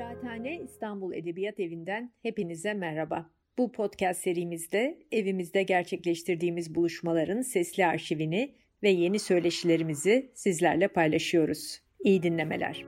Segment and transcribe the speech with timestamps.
[0.00, 3.30] Kıraathane İstanbul Edebiyat Evi'nden hepinize merhaba.
[3.58, 11.80] Bu podcast serimizde evimizde gerçekleştirdiğimiz buluşmaların sesli arşivini ve yeni söyleşilerimizi sizlerle paylaşıyoruz.
[12.04, 12.84] İyi dinlemeler.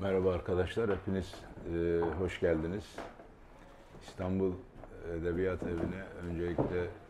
[0.00, 1.34] Merhaba arkadaşlar, hepiniz
[1.74, 2.96] e, hoş geldiniz.
[4.02, 4.52] İstanbul
[5.12, 7.01] Edebiyat Evi'ne öncelikle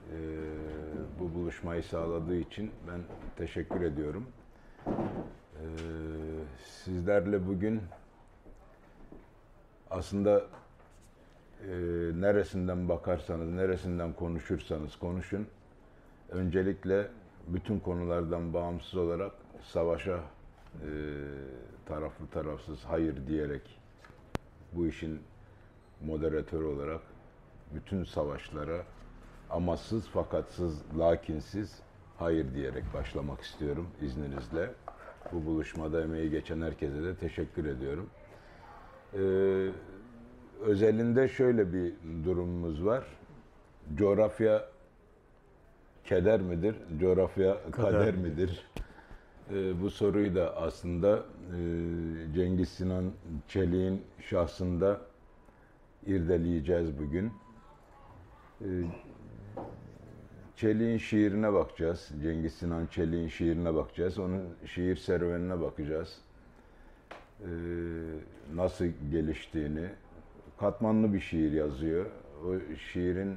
[1.21, 3.01] bu buluşmayı sağladığı için ben
[3.37, 4.27] teşekkür ediyorum.
[4.87, 5.65] E,
[6.65, 7.83] sizlerle bugün
[9.91, 10.43] aslında
[11.69, 11.75] e,
[12.21, 15.47] neresinden bakarsanız, neresinden konuşursanız konuşun,
[16.31, 17.09] öncelikle
[17.49, 20.91] bütün konulardan bağımsız olarak savaşa e,
[21.87, 23.63] taraflı tarafsız hayır diyerek
[24.73, 25.21] bu işin
[26.05, 27.01] moderatörü olarak
[27.75, 28.83] bütün savaşlara
[29.53, 31.83] amasız fakatsız lakinsiz
[32.19, 34.71] hayır diyerek başlamak istiyorum izninizle.
[35.33, 38.11] Bu buluşmada emeği geçen herkese de teşekkür ediyorum.
[39.15, 39.19] Ee,
[40.61, 43.05] özelinde şöyle bir durumumuz var.
[43.95, 44.65] Coğrafya
[46.05, 46.77] keder midir?
[47.01, 48.67] Coğrafya kader, kader midir?
[49.51, 51.59] Ee, bu soruyu da aslında e,
[52.35, 53.13] Cengiz Sinan
[53.49, 55.01] Çelik'in şahsında
[56.07, 57.33] irdeleyeceğiz bugün.
[58.61, 58.67] Ee,
[60.57, 62.09] Çelik'in şiirine bakacağız.
[62.23, 64.19] Cengiz Sinan Çelik'in şiirine bakacağız.
[64.19, 66.19] Onun şiir serüvenine bakacağız.
[67.41, 67.47] Ee,
[68.55, 69.89] nasıl geliştiğini,
[70.61, 72.07] katmanlı bir şiir yazıyor.
[72.47, 73.37] O şiirin e,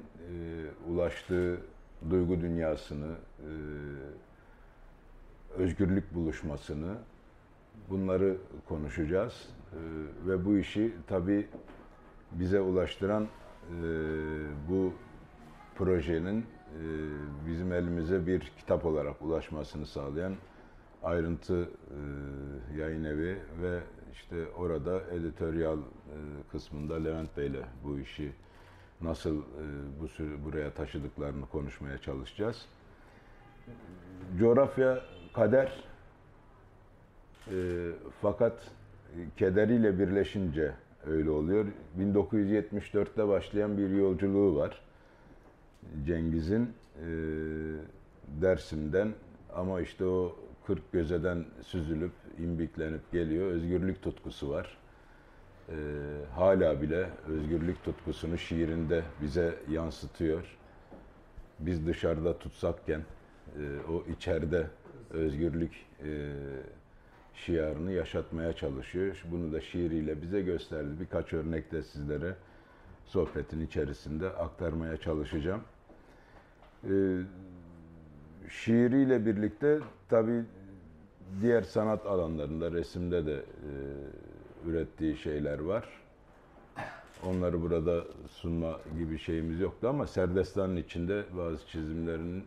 [0.89, 1.57] ulaştığı
[2.09, 3.49] duygu dünyasını, e,
[5.57, 6.95] özgürlük buluşmasını,
[7.89, 9.49] bunları konuşacağız.
[9.73, 9.79] E,
[10.29, 11.47] ve bu işi tabii
[12.31, 13.27] bize ulaştıran e,
[14.69, 14.93] bu
[15.75, 16.45] projenin
[17.47, 20.35] bizim elimize bir kitap olarak ulaşmasını sağlayan
[21.03, 21.99] ayrıntı e,
[22.79, 23.79] yayın evi ve
[24.13, 25.81] işte orada editoryal e,
[26.51, 28.31] kısmında Levent Bey ile bu işi
[29.01, 29.63] nasıl e,
[30.01, 32.65] bu sürü, buraya taşıdıklarını konuşmaya çalışacağız.
[34.39, 35.01] Coğrafya
[35.33, 35.83] kader
[37.51, 37.55] e,
[38.21, 38.71] fakat
[39.37, 40.71] kederiyle birleşince
[41.07, 41.65] öyle oluyor.
[41.99, 44.84] 1974'te başlayan bir yolculuğu var.
[46.05, 47.07] Cengiz'in e,
[48.41, 49.13] Dersim'den
[49.53, 50.35] ama işte o
[50.67, 53.47] 40 gözeden süzülüp, imbiklenip geliyor.
[53.47, 54.77] Özgürlük tutkusu var.
[55.69, 55.75] E,
[56.35, 60.57] hala bile özgürlük tutkusunu şiirinde bize yansıtıyor.
[61.59, 63.01] Biz dışarıda tutsakken
[63.59, 64.67] e, o içeride
[65.09, 66.31] özgürlük e,
[67.33, 69.23] şiarını yaşatmaya çalışıyor.
[69.31, 70.89] Bunu da şiiriyle bize gösterdi.
[70.99, 72.35] Birkaç örnek de sizlere
[73.05, 75.61] sohbetin içerisinde aktarmaya çalışacağım.
[76.89, 77.21] Ee,
[78.49, 79.79] şiiriyle birlikte
[80.09, 80.43] tabi
[81.41, 83.39] diğer sanat alanlarında, resimde de e,
[84.69, 85.89] ürettiği şeyler var.
[87.25, 92.43] Onları burada sunma gibi şeyimiz yoktu ama Serdestan'ın içinde bazı çizimlerini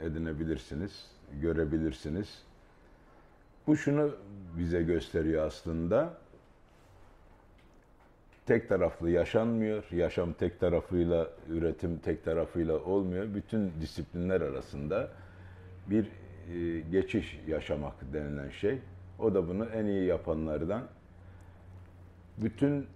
[0.00, 1.06] e, edinebilirsiniz,
[1.40, 2.42] görebilirsiniz.
[3.66, 4.10] Bu şunu
[4.58, 6.21] bize gösteriyor aslında.
[8.46, 9.84] Tek taraflı yaşanmıyor.
[9.90, 13.34] Yaşam tek tarafıyla, üretim tek tarafıyla olmuyor.
[13.34, 15.08] Bütün disiplinler arasında
[15.90, 18.78] bir e, geçiş yaşamak denilen şey.
[19.18, 20.82] O da bunu en iyi yapanlardan
[22.38, 22.86] bütün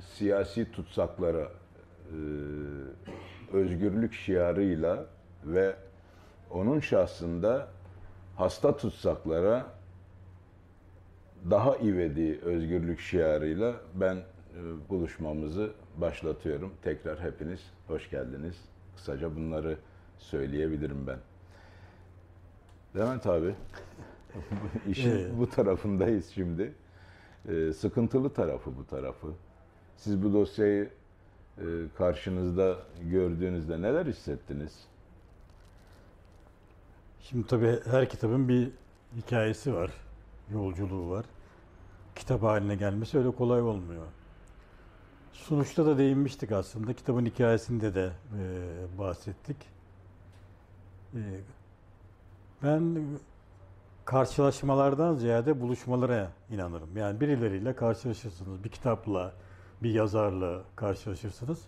[0.00, 2.18] siyasi tutsaklara e,
[3.52, 5.06] özgürlük şiarıyla
[5.44, 5.76] ve
[6.50, 7.68] onun şahsında
[8.36, 9.66] hasta tutsaklara
[11.50, 14.16] daha ivedi özgürlük şiarıyla ben
[14.88, 16.72] buluşmamızı başlatıyorum.
[16.82, 18.56] Tekrar hepiniz hoş geldiniz.
[18.96, 19.78] Kısaca bunları
[20.18, 21.18] söyleyebilirim ben.
[22.96, 23.54] Levent abi,
[24.88, 26.74] işin bu tarafındayız şimdi.
[27.48, 29.26] Ee, sıkıntılı tarafı bu tarafı.
[29.96, 30.90] Siz bu dosyayı
[31.58, 31.64] e,
[31.98, 32.76] karşınızda
[33.10, 34.86] gördüğünüzde neler hissettiniz?
[37.20, 38.70] Şimdi tabii her kitabın bir
[39.16, 39.90] hikayesi var
[40.52, 41.24] yolculuğu var.
[42.16, 44.06] Kitap haline gelmesi öyle kolay olmuyor.
[45.32, 46.92] Sonuçta da değinmiştik aslında.
[46.92, 49.56] Kitabın hikayesinde de e, bahsettik.
[51.14, 51.20] E,
[52.62, 53.04] ben
[54.04, 56.96] karşılaşmalardan ziyade buluşmalara inanırım.
[56.96, 58.64] Yani birileriyle karşılaşırsınız.
[58.64, 59.32] Bir kitapla,
[59.82, 61.58] bir yazarla karşılaşırsınız.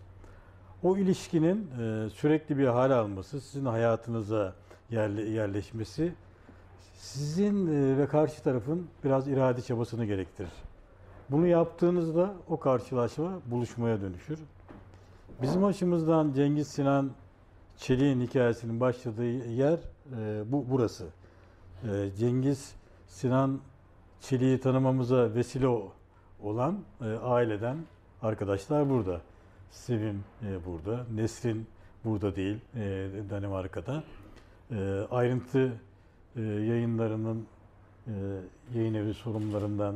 [0.82, 4.54] O ilişkinin e, sürekli bir hal alması, sizin hayatınıza
[4.90, 6.14] yerleşmesi
[6.96, 10.50] sizin e, ve karşı tarafın biraz irade çabasını gerektirir.
[11.30, 14.38] Bunu yaptığınızda o karşılaşma buluşmaya dönüşür.
[15.42, 17.10] Bizim açımızdan Cengiz Sinan
[17.76, 19.78] Çelik'in hikayesinin başladığı yer
[20.18, 21.06] e, bu burası.
[21.84, 22.74] E, Cengiz
[23.06, 23.60] Sinan
[24.20, 25.90] Çelik'i tanımamıza vesile
[26.42, 27.76] olan e, aileden
[28.22, 29.20] arkadaşlar burada.
[29.70, 31.66] Sevim e, burada, Nesrin
[32.04, 34.04] burada değil, e, Danimarka'da.
[34.70, 35.72] E, ayrıntı
[36.36, 37.46] e, yayınlarının
[38.06, 38.12] e,
[38.74, 39.94] yayın evi sorumlularından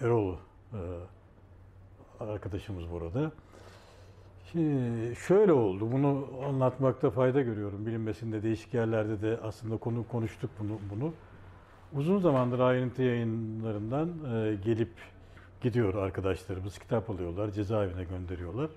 [0.00, 0.34] Erol
[0.72, 0.78] e,
[2.20, 3.32] arkadaşımız burada.
[4.52, 7.86] Şimdi şöyle oldu, bunu anlatmakta fayda görüyorum.
[7.86, 10.78] Bilinmesinde değişik yerlerde de aslında konu konuştuk bunu.
[10.94, 11.12] bunu.
[11.92, 14.92] Uzun zamandır ayrıntı yayınlarından e, gelip
[15.62, 18.70] gidiyor arkadaşlarımız, kitap alıyorlar, cezaevine gönderiyorlar.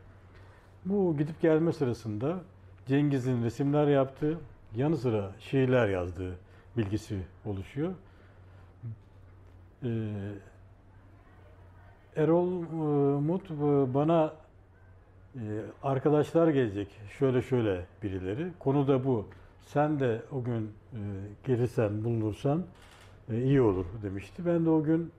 [0.86, 2.40] Bu gidip gelme sırasında
[2.88, 4.40] Cengiz'in resimler yaptığı,
[4.76, 6.36] yanı sıra şiirler yazdığı
[6.78, 7.94] bilgisi oluşuyor.
[9.84, 9.88] Ee,
[12.16, 12.66] Erol e,
[13.22, 14.34] Mut e, bana
[15.36, 15.42] e,
[15.84, 16.88] arkadaşlar gelecek,
[17.20, 18.48] şöyle şöyle birileri.
[18.60, 19.26] Konu da bu.
[19.66, 20.72] Sen de o gün
[21.44, 22.64] gelirsen, bulunursan
[23.32, 24.46] iyi olur demişti.
[24.46, 25.12] Ben de o gün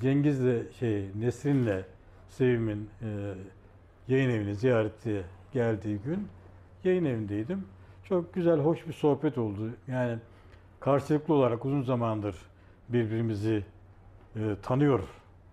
[0.00, 1.84] Cengiz'le, şey, Nesrin'le
[2.28, 2.88] Sevim'in
[4.08, 6.28] yayın evini ziyareti geldiği gün
[6.84, 7.64] yayın evindeydim.
[8.04, 9.70] Çok güzel, hoş bir sohbet oldu.
[9.88, 10.18] Yani
[10.80, 12.36] karşılıklı olarak uzun zamandır
[12.88, 13.64] birbirimizi
[14.36, 15.00] e, tanıyor.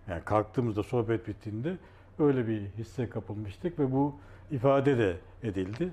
[0.08, 1.76] Yani kalktığımızda sohbet bittiğinde
[2.18, 4.14] öyle bir hisse kapılmıştık ve bu
[4.50, 5.92] ifade de edildi.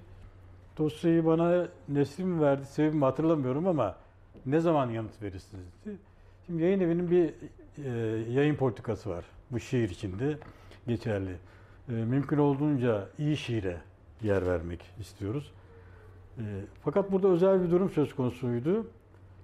[0.78, 3.96] Dosyayı bana Nesrin verdi, sebebimi hatırlamıyorum ama
[4.46, 5.96] ne zaman yanıt verirsiniz dedi.
[6.46, 7.34] Şimdi yayın evinin bir
[7.86, 7.90] e,
[8.32, 9.26] yayın politikası var.
[9.52, 10.38] Bu şiir içinde
[10.88, 11.36] geçerli.
[11.90, 13.78] E, mümkün olduğunca iyi şiire
[14.22, 15.52] yer vermek istiyoruz.
[16.38, 16.44] E,
[16.84, 18.88] fakat burada özel bir durum söz konusuydu.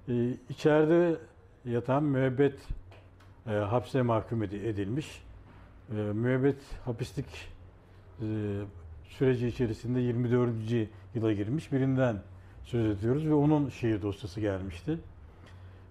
[0.10, 0.14] E,
[0.50, 1.16] içeride
[1.66, 2.60] yatan müebbet
[3.48, 5.24] e, hapse mahkum edilmiş.
[5.90, 7.26] E, müebbet hapislik
[8.22, 8.26] e,
[9.04, 10.50] süreci içerisinde 24.
[11.16, 12.22] yıla girmiş birinden
[12.64, 14.98] söz ediyoruz ve onun şiir dosyası gelmişti.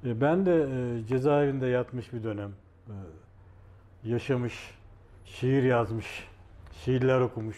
[0.05, 2.51] E, ben de e, cezaevinde yatmış bir dönem
[2.89, 2.95] e,
[4.11, 4.55] yaşamış,
[5.25, 6.29] şiir yazmış,
[6.85, 7.57] şiirler okumuş.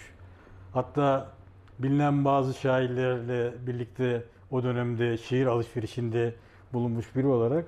[0.73, 1.33] Hatta
[1.79, 6.35] bilinen bazı şairlerle birlikte o dönemde şiir alışverişinde
[6.73, 7.65] bulunmuş biri olarak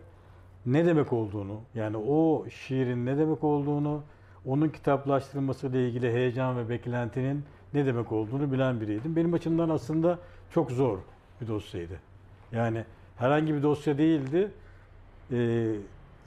[0.67, 4.03] ne demek olduğunu, yani o şiirin ne demek olduğunu,
[4.47, 7.45] onun kitaplaştırılması ile ilgili heyecan ve beklentinin
[7.75, 9.17] ne demek olduğunu bilen biriydim.
[9.17, 10.19] Benim açımdan aslında
[10.51, 10.99] çok zor
[11.41, 12.01] bir dosyaydı.
[12.53, 12.85] Yani
[13.17, 14.51] herhangi bir dosya değildi.
[15.33, 15.75] Ee,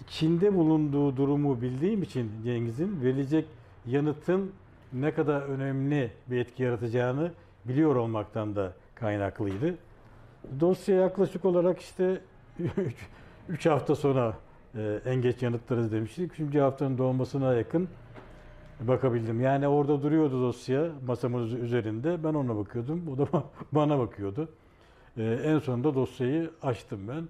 [0.07, 3.45] içinde bulunduğu durumu bildiğim için Cengiz'in verilecek
[3.85, 4.51] yanıtın
[4.93, 7.31] ne kadar önemli bir etki yaratacağını
[7.65, 9.75] biliyor olmaktan da kaynaklıydı.
[10.59, 12.21] Dosya yaklaşık olarak işte
[13.49, 14.33] 3 hafta sonra
[14.75, 16.39] e, en geç yanıtlarız demiştik.
[16.39, 16.55] 3.
[16.55, 17.89] haftanın dolmasına yakın
[18.79, 19.41] bakabildim.
[19.41, 22.23] Yani orada duruyordu dosya masamın üzerinde.
[22.23, 23.03] Ben ona bakıyordum.
[23.07, 23.27] O da
[23.71, 24.49] bana bakıyordu.
[25.17, 27.27] E, en sonunda dosyayı açtım ben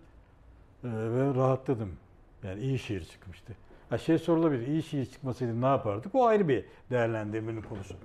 [0.89, 1.91] e, ve rahatladım.
[2.43, 3.53] Yani iyi şiir çıkmıştı.
[3.89, 6.15] Ha şey sorulabilir, iyi şiir çıkmasaydı ne yapardık?
[6.15, 7.95] O ayrı bir değerlendirmenin konusu.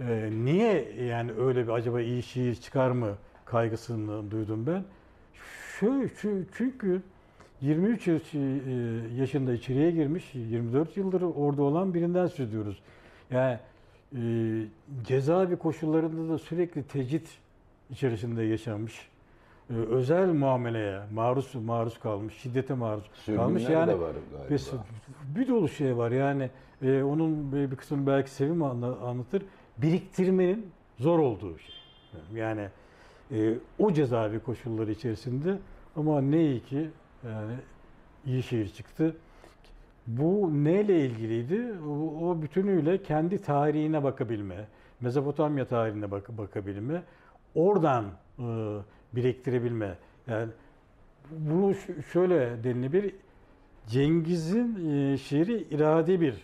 [0.00, 3.14] Ee, niye yani öyle bir acaba iyi şiir çıkar mı
[3.44, 4.84] kaygısını duydum ben?
[5.80, 6.08] Şöyle,
[6.56, 7.02] çünkü
[7.60, 8.12] 23 e,
[9.16, 12.78] yaşında içeriye girmiş, 24 yıldır orada olan birinden söz ediyoruz.
[13.30, 13.58] Yani
[14.16, 14.20] e,
[15.04, 17.38] cezaevi koşullarında da sürekli tecrit
[17.90, 19.08] içerisinde yaşamış
[19.70, 23.68] e, özel muameleye maruz maruz kalmış, şiddete maruz Sürgünler kalmış.
[23.68, 24.50] Yani de var galiba.
[24.50, 26.10] Bir, bir dolu şey var.
[26.10, 26.50] Yani
[26.82, 29.42] e, onun bir kısmını belki Sevim anlatır.
[29.78, 31.74] Biriktirmenin zor olduğu şey.
[32.34, 32.68] Yani
[33.32, 35.58] e, o cezaevi koşulları içerisinde
[35.96, 36.88] ama ne iyi ki
[37.24, 37.54] yani
[38.26, 39.16] iyi şehir çıktı.
[40.06, 41.74] Bu neyle ilgiliydi?
[41.88, 44.66] O, o bütünüyle kendi tarihine bakabilme,
[45.00, 47.02] Mezopotamya tarihine bak bakabilme,
[47.54, 48.04] oradan
[48.38, 48.44] e,
[49.12, 49.98] biriktirebilme.
[50.26, 50.48] Yani
[51.30, 51.74] bunu
[52.12, 53.14] şöyle denilebilir.
[53.86, 56.34] Cengiz'in e, şiiri irade bir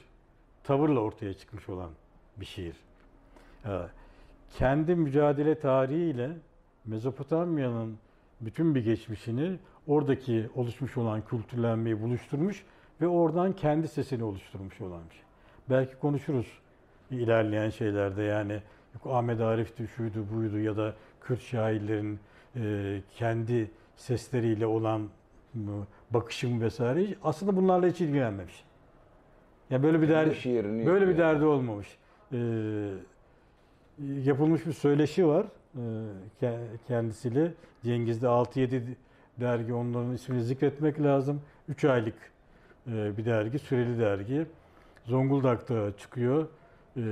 [0.65, 1.91] tavırla ortaya çıkmış olan
[2.37, 2.77] bir şiir.
[4.59, 6.31] Kendi mücadele tarihiyle
[6.85, 7.99] Mezopotamya'nın
[8.41, 12.65] bütün bir geçmişini oradaki oluşmuş olan kültürlenmeyi buluşturmuş
[13.01, 15.25] ve oradan kendi sesini oluşturmuş olan bir şey.
[15.71, 16.47] Belki konuşuruz
[17.11, 18.61] ilerleyen şeylerde yani
[19.05, 22.19] Ahmet Arif'ti, şuydu, buydu ya da Kürt şairlerin
[22.57, 25.09] e, kendi sesleriyle olan
[26.11, 28.65] bakışım vesaire aslında bunlarla hiç ilgilenmemiş.
[29.71, 30.35] Yani böyle bir derdi
[30.87, 31.99] böyle bir derdi olmamış.
[32.33, 32.39] E,
[34.25, 35.47] yapılmış bir söyleşi var
[36.43, 36.57] e,
[36.89, 37.53] kendisiyle.
[37.85, 38.83] Cengiz'de 6-7
[39.41, 41.43] dergi onların ismini zikretmek lazım.
[41.69, 42.15] 3 aylık
[42.87, 44.47] e, bir dergi, süreli dergi.
[45.05, 46.49] Zonguldak'ta çıkıyor.
[46.97, 47.03] E,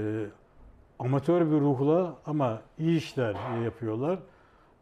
[0.99, 4.19] amatör bir ruhla ama iyi işler yapıyorlar.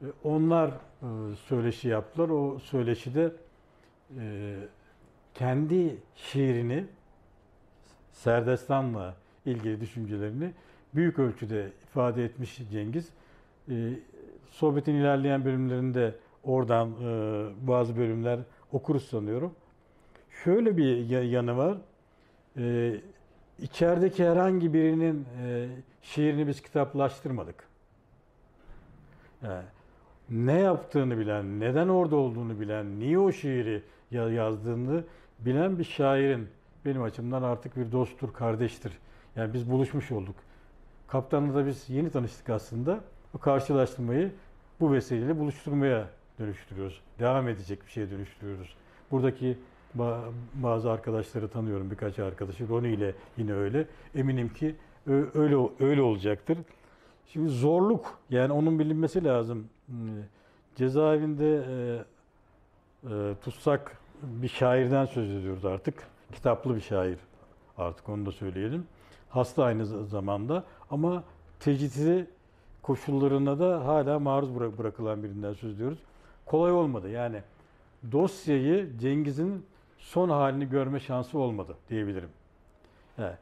[0.02, 0.70] E, onlar
[1.48, 2.28] söyleşi yaptılar.
[2.28, 3.32] O söyleşide
[5.34, 6.84] kendi şiirini
[8.12, 9.14] Serdestan'la
[9.46, 10.52] ilgili düşüncelerini
[10.94, 13.08] büyük ölçüde ifade etmiş Cengiz.
[14.50, 16.90] Sohbetin ilerleyen bölümlerinde oradan
[17.60, 18.40] bazı bölümler
[18.72, 19.54] okuruz sanıyorum.
[20.44, 21.78] Şöyle bir yanı var.
[23.58, 25.26] İçerideki herhangi birinin
[26.02, 27.68] şiirini biz kitaplaştırmadık.
[29.42, 29.64] Yani
[30.30, 35.04] ne yaptığını bilen, neden orada olduğunu bilen, niye o şiiri yazdığını
[35.38, 36.48] bilen bir şairin
[36.84, 38.92] benim açımdan artık bir dosttur, kardeştir.
[39.36, 40.34] Yani biz buluşmuş olduk.
[41.08, 43.00] Kaptanla da biz yeni tanıştık aslında.
[43.34, 44.32] Bu karşılaştırmayı
[44.80, 46.08] bu vesileyle buluşturmaya
[46.40, 47.00] dönüştürüyoruz.
[47.18, 48.76] Devam edecek bir şeye dönüştürüyoruz.
[49.10, 49.58] Buradaki
[50.54, 52.68] bazı arkadaşları tanıyorum, birkaç arkadaşı.
[52.68, 53.86] Roni ile yine öyle.
[54.14, 54.74] Eminim ki
[55.34, 56.58] öyle öyle olacaktır.
[57.26, 59.68] Şimdi zorluk yani onun bilinmesi lazım.
[59.86, 59.96] Hmm,
[60.76, 62.04] cezaevinde e,
[63.10, 65.94] e, tutsak bir şairden söz ediyoruz artık.
[66.32, 67.18] Kitaplı bir şair
[67.78, 68.86] artık onu da söyleyelim.
[69.30, 71.24] Hasta aynı zamanda ama
[71.60, 72.26] tecridi
[72.82, 75.98] koşullarına da hala maruz bırakılan birinden söz ediyoruz.
[76.50, 77.42] Kolay olmadı yani
[78.12, 79.66] dosyayı Cengiz'in
[79.98, 82.28] son halini görme şansı olmadı diyebilirim.
[83.18, 83.34] Yani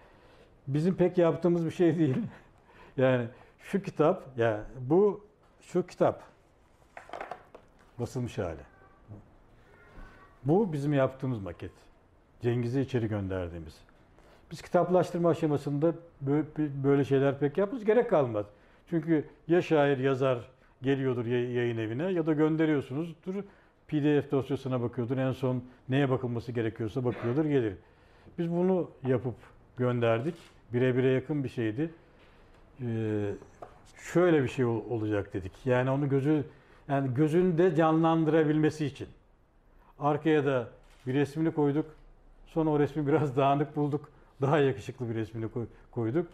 [0.67, 2.17] bizim pek yaptığımız bir şey değil.
[2.97, 3.27] yani
[3.61, 5.27] şu kitap, ya yani bu
[5.61, 6.23] şu kitap
[7.99, 8.63] basılmış hali.
[10.45, 11.73] Bu bizim yaptığımız maket.
[12.41, 13.75] Cengiz'i içeri gönderdiğimiz.
[14.51, 15.95] Biz kitaplaştırma aşamasında
[16.85, 17.87] böyle şeyler pek yapmıyoruz.
[17.87, 18.47] Gerek kalmaz.
[18.91, 23.35] Çünkü ya şair yazar geliyordur yayın evine ya da gönderiyorsunuzdur.
[23.89, 25.17] PDF dosyasına bakıyordur.
[25.17, 27.75] En son neye bakılması gerekiyorsa bakıyordur gelir.
[28.39, 29.35] Biz bunu yapıp
[29.77, 30.35] gönderdik.
[30.73, 31.91] Birebire yakın bir şeydi.
[32.83, 33.31] Ee,
[34.13, 35.53] şöyle bir şey olacak dedik.
[35.65, 36.45] Yani onu gözü
[36.89, 39.09] yani gözünde canlandırabilmesi için.
[39.99, 40.69] Arkaya da
[41.07, 41.87] bir resmini koyduk.
[42.47, 44.11] Sonra o resmi biraz dağınık bulduk.
[44.41, 45.49] Daha yakışıklı bir resmini
[45.91, 46.27] koyduk.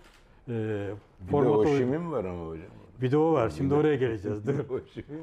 [0.49, 0.89] Ee,
[1.21, 2.84] bir de Oşim'in var ama hocam.
[3.01, 3.51] Bir de o var.
[3.51, 4.47] Şimdi oraya geleceğiz.
[4.47, 4.59] Dur.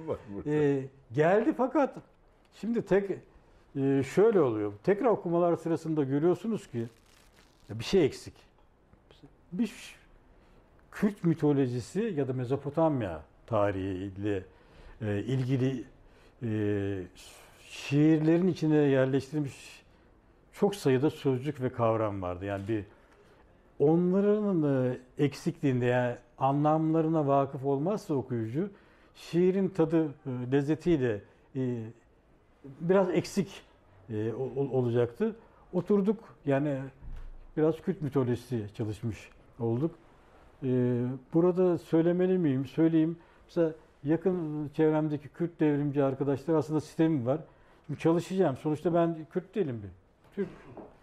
[0.08, 0.50] Var burada.
[0.50, 1.96] Ee, geldi fakat
[2.54, 3.12] şimdi tek
[3.76, 4.74] e, şöyle oluyor.
[4.84, 6.86] Tekrar okumalar sırasında görüyorsunuz ki
[7.70, 8.34] bir şey eksik.
[9.52, 9.72] Bir
[10.92, 14.44] Kürt mitolojisi ya da Mezopotamya tarihiyle
[15.02, 15.84] e, ilgili
[16.44, 17.04] e,
[17.68, 19.84] şiirlerin içine yerleştirilmiş
[20.54, 22.46] çok sayıda sözcük ve kavram vardı.
[22.46, 22.84] Yani bir
[23.80, 28.70] onların e, eksikliğinde yani anlamlarına vakıf olmazsa okuyucu
[29.16, 31.22] şiirin tadı, e, lezzetiyle
[31.56, 31.84] e,
[32.82, 33.62] biraz eksik
[34.10, 35.36] e, olacaktı.
[35.74, 36.80] Oturduk yani
[37.58, 39.30] biraz Kürt mitolojisi çalışmış
[39.60, 39.96] olduk.
[41.34, 42.66] Burada söylemeli miyim?
[42.66, 43.18] Söyleyeyim.
[43.46, 47.40] Mesela yakın çevremdeki Kürt devrimci arkadaşlar aslında sistemim var.
[47.88, 48.58] Şimdi çalışacağım.
[48.58, 49.90] Sonuçta ben Kürt değilim bir.
[50.36, 50.48] Türk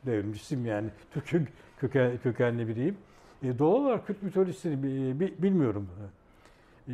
[0.07, 0.89] devrimcisiyim yani.
[1.11, 2.97] Türk köken, kökenli biriyim.
[3.43, 4.83] E, doğal olarak Kürt mitolojisini
[5.43, 5.89] bilmiyorum.
[6.89, 6.93] E,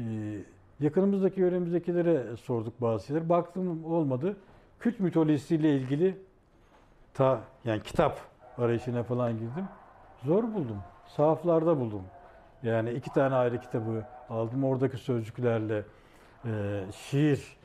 [0.81, 3.29] yakınımızdaki, yöremizdekilere sorduk bazı şeyler.
[3.29, 4.37] Baktım olmadı.
[4.81, 6.17] Kürt mitolojisiyle ilgili
[7.15, 8.19] ta yani kitap
[8.59, 9.65] arayışına falan girdim.
[10.25, 10.79] Zor buldum.
[11.07, 12.03] Sahaflarda buldum.
[12.63, 14.65] Yani iki tane ayrı kitabı aldım.
[14.65, 15.85] Oradaki sözcüklerle
[16.45, 17.57] e, şiir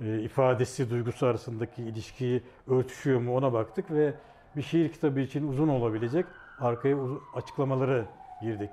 [0.00, 4.14] e, ifadesi, duygusu arasındaki ilişkiyi örtüşüyor mu ona baktık ve
[4.56, 6.26] bir şiir kitabı için uzun olabilecek
[6.60, 6.96] arkaya
[7.34, 8.04] açıklamaları
[8.42, 8.70] girdik.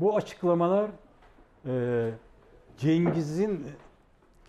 [0.00, 0.90] Bu açıklamalar
[1.66, 2.10] e,
[2.78, 3.66] Cengiz'in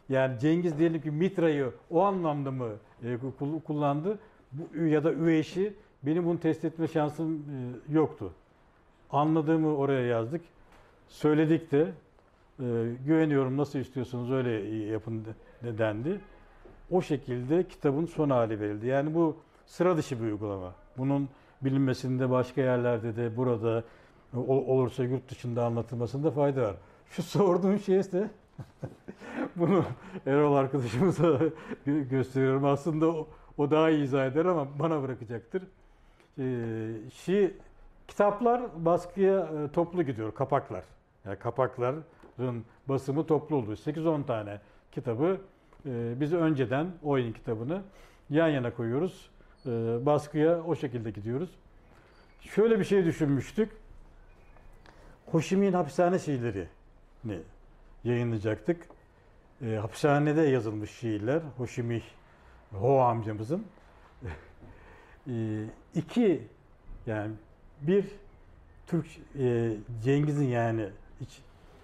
[0.09, 2.69] yani Cengiz diyelim ki Mitra'yı o anlamda mı
[3.03, 3.17] e,
[3.65, 4.19] kullandı
[4.51, 8.33] bu, ya da Üveş'i benim bunu test etme şansım e, yoktu.
[9.12, 10.41] Anladığımı oraya yazdık.
[11.07, 11.91] Söyledik de
[12.59, 12.65] e,
[13.05, 14.51] güveniyorum nasıl istiyorsanız öyle
[14.86, 15.25] yapın
[15.63, 16.19] dendi.
[16.91, 18.88] O şekilde kitabın son hali verildi.
[18.88, 20.74] Yani bu sıra dışı bir uygulama.
[20.97, 21.29] Bunun
[21.62, 23.83] bilinmesinde başka yerlerde de burada
[24.36, 26.75] olursa yurt dışında anlatılmasında fayda var.
[27.10, 28.29] Şu sorduğun şey ise
[29.55, 29.86] bunu
[30.25, 31.39] Erol arkadaşımıza
[31.86, 32.65] gösteriyorum.
[32.65, 35.63] Aslında o, o daha iyi izah eder ama bana bırakacaktır.
[36.39, 37.53] Ee, şi,
[38.07, 40.84] kitaplar baskıya e, toplu gidiyor, kapaklar.
[41.25, 42.03] Yani kapakların
[42.89, 43.77] basımı toplu oluyor.
[43.77, 44.60] 8-10 tane
[44.91, 45.38] kitabı
[45.86, 47.81] e, biz önceden oyun kitabını
[48.29, 49.29] yan yana koyuyoruz.
[49.65, 49.69] E,
[50.05, 51.50] baskıya o şekilde gidiyoruz.
[52.41, 53.72] Şöyle bir şey düşünmüştük.
[55.31, 57.39] Hoşim'in hapishane şiirlerini
[58.03, 58.88] yayınlayacaktık.
[59.62, 61.41] E, hapishanede yazılmış şiirler.
[61.57, 62.01] Hoşimi
[62.72, 63.65] Ho amcamızın.
[65.27, 65.63] e,
[65.96, 66.48] iki
[67.05, 67.31] yani
[67.81, 68.05] bir
[68.88, 69.05] Türk
[69.39, 69.72] e,
[70.03, 70.89] Cengiz'in yani
[71.22, 71.39] hiç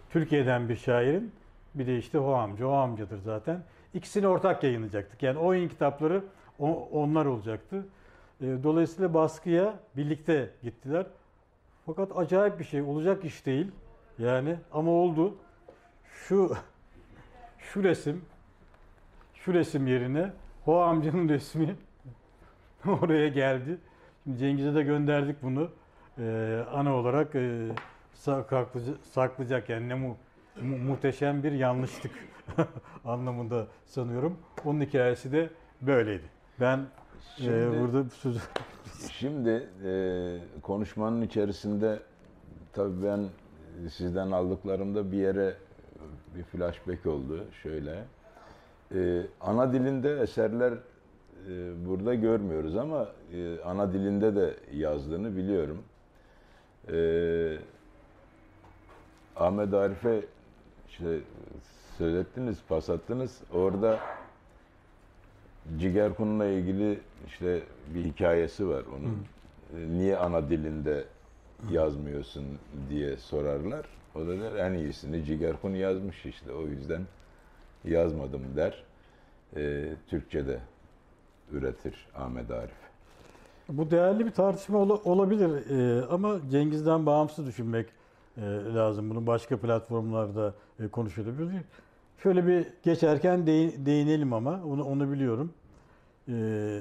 [0.10, 1.32] Türkiye'den bir şairin
[1.76, 3.64] bir de işte o amca, o amcadır zaten.
[3.94, 5.24] İkisini ortak yayınlayacaktık.
[5.24, 6.24] Yani oyun kitapları
[6.60, 7.86] o- onlar olacaktı.
[8.42, 11.06] E, Dolayısıyla baskıya birlikte gittiler.
[11.86, 13.72] Fakat acayip bir şey, olacak iş değil.
[14.20, 15.36] Yani ama oldu.
[16.06, 16.54] Şu
[17.58, 18.25] şu resim
[19.34, 20.34] şu resim yerine
[20.68, 21.75] o amcanın resmi
[23.02, 23.78] oraya geldi.
[24.24, 25.70] Şimdi Cengiz'e de gönderdik bunu.
[26.20, 27.68] Ee, ana olarak e,
[29.13, 30.18] saklayacak yani ne mu,
[30.62, 32.12] mu- muhteşem bir yanlışlık
[33.06, 34.38] anlamında sanıyorum.
[34.66, 35.50] Onun hikayesi de
[35.82, 36.24] böyleydi.
[36.60, 36.86] Ben
[37.38, 38.39] e, Şimdi- burada sözü
[39.12, 39.92] Şimdi e,
[40.62, 42.00] konuşmanın içerisinde
[42.74, 43.27] tabii ben
[43.89, 45.56] sizden aldıklarımda bir yere
[46.38, 48.03] bir flashback oldu şöyle.
[48.96, 50.77] E, ana dilinde eserler e,
[51.88, 55.84] burada görmüyoruz ama e, ana dilinde de yazdığını biliyorum.
[56.92, 57.58] E,
[59.36, 60.25] Ahmet Arif'e
[60.89, 61.20] işte
[61.98, 63.42] söylettiniz, pas attınız.
[63.53, 64.00] Orada
[65.79, 67.62] Cigerkun'la ilgili işte
[67.96, 69.17] bir hikayesi var onun.
[69.84, 71.03] E, Niye ana dilinde
[71.72, 72.46] yazmıyorsun
[72.89, 73.86] diye sorarlar.
[74.15, 77.01] O da der en iyisini Cigerkun yazmış işte o yüzden
[77.86, 78.84] yazmadım der.
[79.55, 80.60] E, Türkçe'de
[81.51, 82.72] üretir Ahmet Arif.
[83.70, 87.88] Bu değerli bir tartışma ola- olabilir Ee, ama Cengiz'den bağımsız düşünmek
[88.38, 88.41] e,
[88.75, 89.10] lazım.
[89.10, 91.62] Bunu başka platformlarda e, konuşulabilir.
[92.24, 95.53] Şöyle bir geçerken değin- değinelim ama onu onu biliyorum.
[96.30, 96.80] Ee,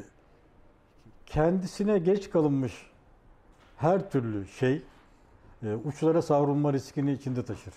[1.26, 2.72] kendisine geç kalınmış
[3.76, 4.82] her türlü şey
[5.62, 7.74] e, uçlara savrulma riskini içinde taşır.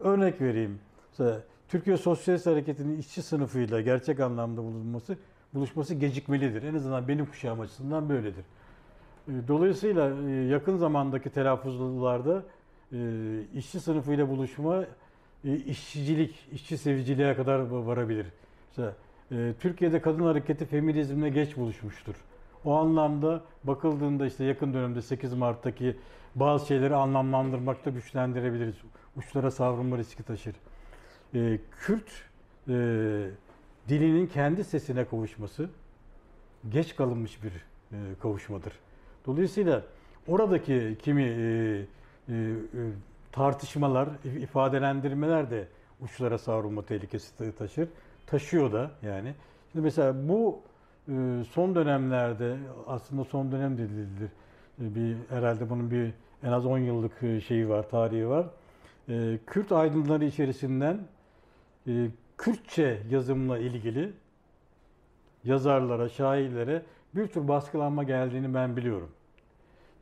[0.00, 0.78] Örnek vereyim.
[1.10, 5.16] Mesela Türkiye Sosyalist Hareketi'nin işçi sınıfıyla gerçek anlamda bulunması
[5.54, 6.62] buluşması gecikmelidir.
[6.62, 8.44] En azından benim kuşağım açısından böyledir.
[9.28, 12.42] E, Dolayısıyla e, yakın zamandaki telaffuzlarda
[12.92, 12.98] e,
[13.54, 14.84] işçi sınıfıyla buluşma
[15.44, 18.26] e, işçicilik, işçi seviciliğe kadar va- varabilir.
[18.70, 18.94] Mesela
[19.32, 22.14] e, Türkiye'de kadın hareketi feminizmle geç buluşmuştur.
[22.64, 25.96] O anlamda bakıldığında işte yakın dönemde 8 Mart'taki
[26.34, 28.74] bazı şeyleri anlamlandırmakta güçlendirebiliriz.
[29.16, 30.54] Uçlara savrulma riski taşır.
[31.34, 32.08] E, Kürt
[32.68, 32.72] e,
[33.88, 35.68] dilinin kendi sesine kavuşması
[36.68, 37.52] geç kalınmış bir
[37.92, 38.72] e, kavuşmadır.
[39.26, 39.82] Dolayısıyla
[40.28, 41.86] oradaki kimi e,
[42.28, 42.34] e,
[43.34, 45.68] tartışmalar, if- ifadelendirmeler de
[46.00, 47.88] uçlara savrulma tehlikesi ta- taşır.
[48.26, 49.34] Taşıyor da yani.
[49.72, 50.60] Şimdi mesela bu
[51.08, 51.12] e,
[51.50, 54.30] son dönemlerde aslında son dönem de değildir.
[54.82, 58.46] E, Bir herhalde bunun bir en az 10 yıllık e, şeyi var, tarihi var.
[59.46, 60.98] Kürt aydınları içerisinden
[62.38, 64.12] Kürtçe yazımla ilgili
[65.44, 66.82] yazarlara, şairlere
[67.14, 69.10] bir tür baskılanma geldiğini ben biliyorum.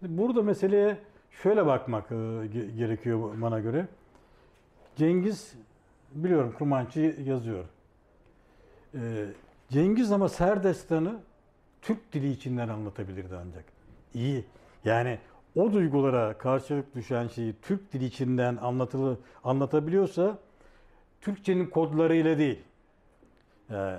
[0.03, 0.97] Burada meseleye
[1.33, 3.87] şöyle bakmak e, ge- gerekiyor bana göre.
[4.97, 5.55] Cengiz
[6.14, 7.64] biliyorum Kurmançı yazıyor.
[8.95, 9.27] E,
[9.68, 11.21] Cengiz ama Serdestan'ı
[11.83, 13.64] Türk dili içinden anlatabilirdi ancak.
[14.14, 14.45] İyi.
[14.85, 15.18] Yani
[15.57, 20.38] o duygulara karşılık düşen şeyi Türk dili içinden anlatılı anlatabiliyorsa
[21.21, 22.59] Türkçenin kodlarıyla değil.
[23.71, 23.99] Ee,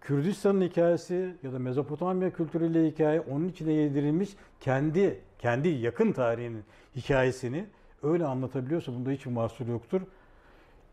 [0.00, 6.64] Kürdistan'ın hikayesi ya da Mezopotamya kültürüyle hikaye onun içine yedirilmiş kendi kendi yakın tarihinin
[6.96, 7.64] hikayesini
[8.02, 10.00] öyle anlatabiliyorsa bunda hiç mahsur yoktur.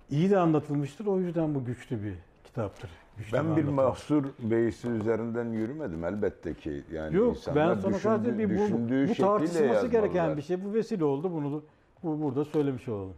[0.09, 1.05] İyi de anlatılmıştır.
[1.05, 2.89] O yüzden bu güçlü bir kitaptır.
[3.17, 6.83] Güçlü Ben bir mahsur beisi üzerinden yürümedim elbette ki.
[6.93, 10.63] Yani Yok insanlar ben sana sadece bir bu, bu tartışılması gereken bir şey.
[10.65, 11.31] Bu vesile oldu.
[11.31, 11.63] Bunu
[12.03, 13.13] bu burada söylemiş olalım.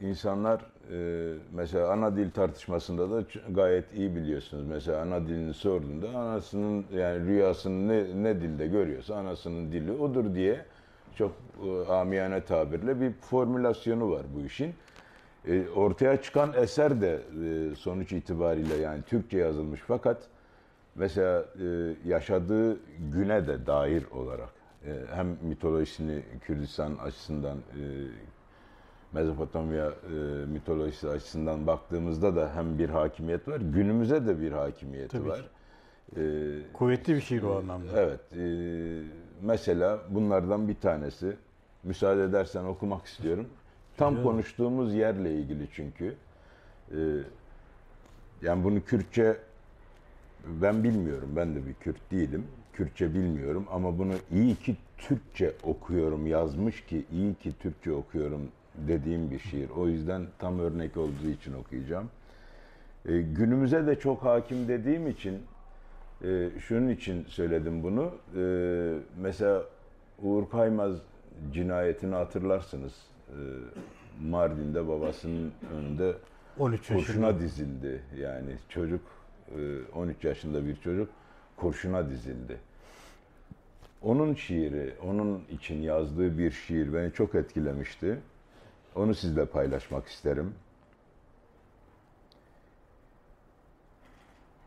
[0.00, 0.60] İnsanlar
[0.92, 4.64] e, mesela ana dil tartışmasında da gayet iyi biliyorsunuz.
[4.66, 10.64] Mesela ana dilini sorduğunda anasının yani rüyasını ne, ne dilde görüyorsa anasının dili odur diye
[11.18, 11.32] çok
[11.66, 14.74] e, amiyane tabirle bir formülasyonu var bu işin.
[15.48, 20.22] E, ortaya çıkan eser de e, sonuç itibariyle yani Türkçe yazılmış fakat
[20.94, 22.78] mesela e, yaşadığı
[23.12, 24.52] güne de dair olarak
[24.86, 27.82] e, hem mitolojisini Kürdistan açısından e,
[29.12, 35.28] Mezopotamya e, mitolojisi açısından baktığımızda da hem bir hakimiyet var, günümüze de bir hakimiyeti Tabii
[35.28, 35.38] var.
[35.38, 35.46] ki.
[36.72, 38.00] Kuvvetli bir şiir o anlamda.
[38.00, 38.20] Evet.
[38.32, 38.42] e,
[39.42, 41.36] mesela bunlardan bir tanesi.
[41.84, 43.46] Müsaade edersen okumak istiyorum.
[43.96, 46.14] Tam Rica konuştuğumuz yerle ilgili çünkü.
[46.90, 46.98] E,
[48.42, 49.36] yani bunu Kürtçe
[50.46, 51.28] ben bilmiyorum.
[51.36, 52.46] Ben de bir Kürt değilim.
[52.72, 59.30] Kürtçe bilmiyorum ama bunu iyi ki Türkçe okuyorum yazmış ki iyi ki Türkçe okuyorum dediğim
[59.30, 59.70] bir şiir.
[59.70, 62.10] O yüzden tam örnek olduğu için okuyacağım.
[63.08, 65.38] E, günümüze de çok hakim dediğim için
[66.24, 68.14] e, şunun için söyledim bunu.
[68.36, 68.42] E,
[69.20, 69.62] mesela
[70.22, 70.96] Uğur Kaymaz
[71.52, 72.92] cinayetini hatırlarsınız.
[73.28, 73.38] E,
[74.22, 76.14] Mardin'de babasının önünde
[76.58, 76.98] 13 yaşında.
[76.98, 78.02] kurşuna dizildi.
[78.20, 79.00] Yani çocuk
[79.58, 81.08] e, 13 yaşında bir çocuk
[81.56, 82.58] kurşuna dizildi.
[84.02, 88.18] Onun şiiri, onun için yazdığı bir şiir beni çok etkilemişti.
[88.94, 90.54] Onu sizle paylaşmak isterim.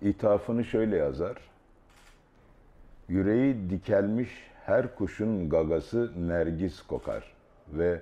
[0.02, 1.38] İthafını şöyle yazar.
[3.10, 4.30] Yüreği dikelmiş
[4.66, 7.34] her kuşun gagası nergis kokar
[7.68, 8.02] ve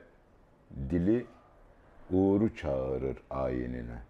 [0.89, 1.25] dili
[2.12, 4.01] uğuru çağırır ayinine.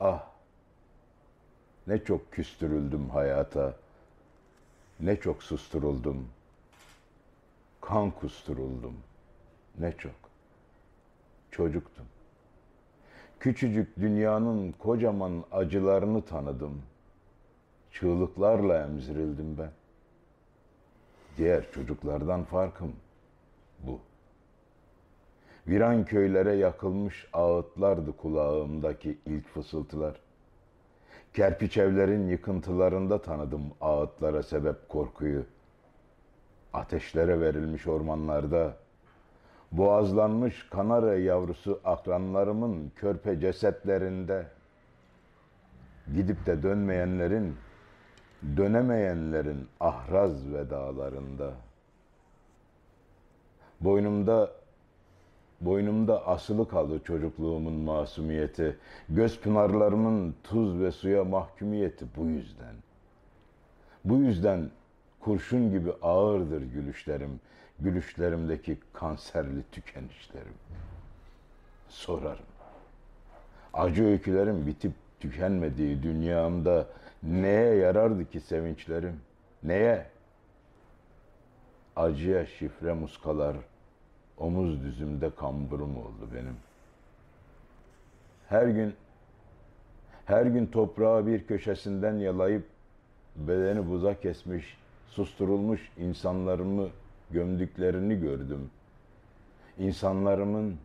[0.00, 0.26] Ah!
[1.86, 3.74] Ne çok küstürüldüm hayata,
[5.00, 6.28] ne çok susturuldum,
[7.80, 8.96] kan kusturuldum,
[9.78, 10.14] ne çok.
[11.50, 12.06] Çocuktum.
[13.40, 16.82] Küçücük dünyanın kocaman acılarını tanıdım.
[17.90, 19.70] Çığlıklarla emzirildim ben.
[21.38, 22.92] Diğer çocuklardan farkım
[23.86, 24.00] bu.
[25.68, 30.20] Viran köylere yakılmış ağıtlardı kulağımdaki ilk fısıltılar.
[31.34, 35.44] Kerpiç evlerin yıkıntılarında tanıdım ağıtlara sebep korkuyu.
[36.72, 38.76] Ateşlere verilmiş ormanlarda,
[39.72, 44.46] boğazlanmış kanara yavrusu akranlarımın körpe cesetlerinde,
[46.14, 47.56] gidip de dönmeyenlerin,
[48.56, 51.50] dönemeyenlerin ahraz vedalarında,
[53.80, 54.50] boynumda
[55.60, 58.76] Boynumda asılı kaldı çocukluğumun masumiyeti.
[59.08, 62.74] Göz pınarlarımın tuz ve suya mahkumiyeti bu yüzden.
[64.04, 64.70] Bu yüzden
[65.20, 67.40] kurşun gibi ağırdır gülüşlerim.
[67.80, 70.54] Gülüşlerimdeki kanserli tükenişlerim.
[71.88, 72.46] Sorarım.
[73.74, 76.86] Acı öykülerim bitip tükenmediği dünyamda
[77.22, 79.20] neye yarardı ki sevinçlerim?
[79.62, 80.06] Neye?
[81.96, 83.56] Acıya şifre muskalar,
[84.38, 86.56] omuz düzümde kamburum oldu benim.
[88.48, 88.94] Her gün
[90.26, 92.64] her gün toprağı bir köşesinden yalayıp
[93.36, 96.88] bedeni buza kesmiş, susturulmuş insanlarımı
[97.30, 98.70] gömdüklerini gördüm.
[99.78, 100.78] İnsanlarımın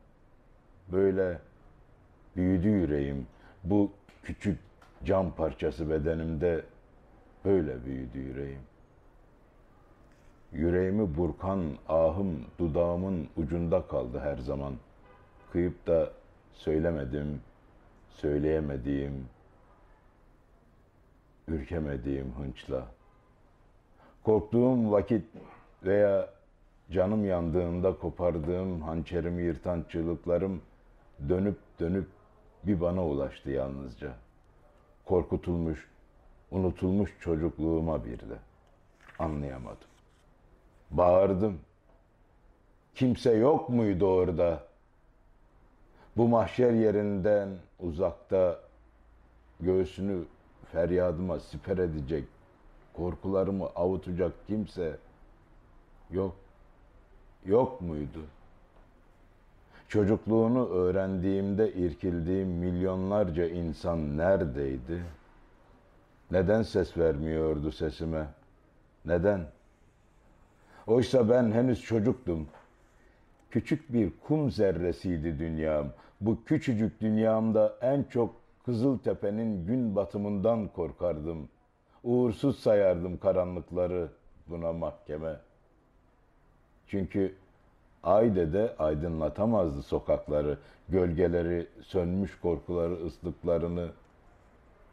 [0.91, 1.39] böyle
[2.35, 3.27] büyüdü yüreğim.
[3.63, 3.91] Bu
[4.23, 4.59] küçük
[5.05, 6.65] cam parçası bedenimde
[7.45, 8.61] böyle büyüdü yüreğim.
[10.53, 14.73] Yüreğimi burkan ahım dudağımın ucunda kaldı her zaman.
[15.51, 16.11] Kıyıp da
[16.53, 17.41] söylemedim,
[18.09, 19.25] söyleyemediğim,
[21.47, 22.85] ürkemediğim hınçla.
[24.23, 25.25] Korktuğum vakit
[25.83, 26.29] veya
[26.91, 30.61] canım yandığında kopardığım hançerimi yırtan çığlıklarım
[31.29, 32.07] dönüp dönüp
[32.63, 34.13] bir bana ulaştı yalnızca.
[35.05, 35.89] Korkutulmuş,
[36.51, 38.37] unutulmuş çocukluğuma bir de.
[39.19, 39.87] Anlayamadım.
[40.91, 41.59] Bağırdım.
[42.95, 44.63] Kimse yok muydu orada?
[46.17, 48.59] Bu mahşer yerinden uzakta
[49.59, 50.23] göğsünü
[50.71, 52.23] feryadıma siper edecek,
[52.93, 54.97] korkularımı avutacak kimse
[56.11, 56.35] yok.
[57.45, 58.19] Yok muydu?
[59.87, 65.03] Çocukluğunu öğrendiğimde irkildiğim milyonlarca insan neredeydi?
[66.31, 68.27] Neden ses vermiyordu sesime?
[69.05, 69.45] Neden?
[70.87, 72.47] Oysa ben henüz çocuktum.
[73.49, 75.87] Küçük bir kum zerresiydi dünyam.
[76.21, 81.49] Bu küçücük dünyamda en çok Kızıltepe'nin gün batımından korkardım.
[82.03, 84.09] Uğursuz sayardım karanlıkları
[84.47, 85.35] buna mahkeme.
[86.91, 87.35] Çünkü
[88.03, 90.57] ay dede aydınlatamazdı sokakları,
[90.89, 93.89] gölgeleri, sönmüş korkuları, ıslıklarını.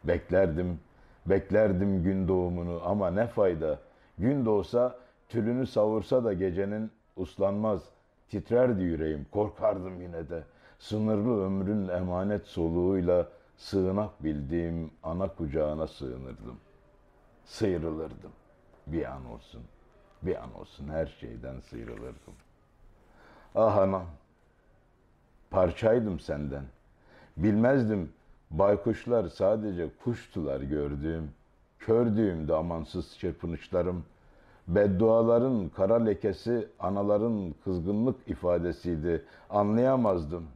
[0.05, 0.81] Beklerdim,
[1.27, 3.79] beklerdim gün doğumunu ama ne fayda.
[4.19, 7.83] Gün doğsa Tülünü savursa da gecenin uslanmaz.
[8.29, 10.43] Titrerdi yüreğim, korkardım yine de.
[10.79, 16.57] Sınırlı ömrün emanet soluğuyla sığınak bildiğim ana kucağına sığınırdım.
[17.45, 18.33] Sıyrılırdım.
[18.87, 19.63] Bir an olsun,
[20.23, 22.35] bir an olsun her şeyden sıyrılırdım.
[23.55, 24.07] Ah anam,
[25.51, 26.65] parçaydım senden.
[27.37, 28.13] Bilmezdim
[28.51, 31.31] baykuşlar sadece kuştular gördüğüm.
[31.79, 34.05] Kördüğümde amansız çırpınışlarım.''
[34.69, 39.25] Bedduaların kara lekesi anaların kızgınlık ifadesiydi.
[39.51, 40.47] Anlayamazdım.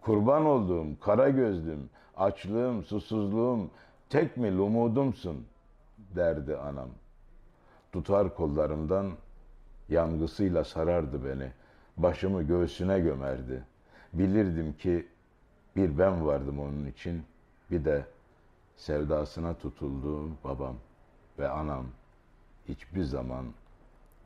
[0.00, 3.70] Kurban olduğum, kara gözlüm, açlığım, susuzluğum,
[4.10, 5.36] tek mi lumudumsun
[6.16, 6.88] derdi anam.
[7.96, 9.12] Tutar kollarımdan
[9.88, 11.50] yangısıyla sarardı beni.
[11.96, 13.62] Başımı göğsüne gömerdi.
[14.12, 15.06] Bilirdim ki
[15.76, 17.22] bir ben vardım onun için,
[17.70, 18.06] bir de
[18.76, 20.74] sevdasına tutulduğum babam
[21.38, 21.86] ve anam
[22.68, 23.44] hiçbir zaman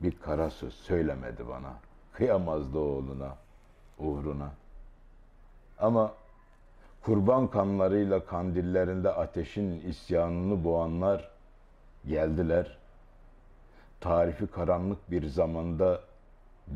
[0.01, 1.73] bir kara söz söylemedi bana.
[2.13, 3.35] Kıyamazdı oğluna.
[3.99, 4.51] uğruna.
[5.79, 6.13] Ama
[7.03, 11.31] kurban kanlarıyla kandillerinde ateşin isyanını boğanlar
[12.07, 12.80] geldiler.
[14.01, 16.01] Tarifi karanlık bir zamanda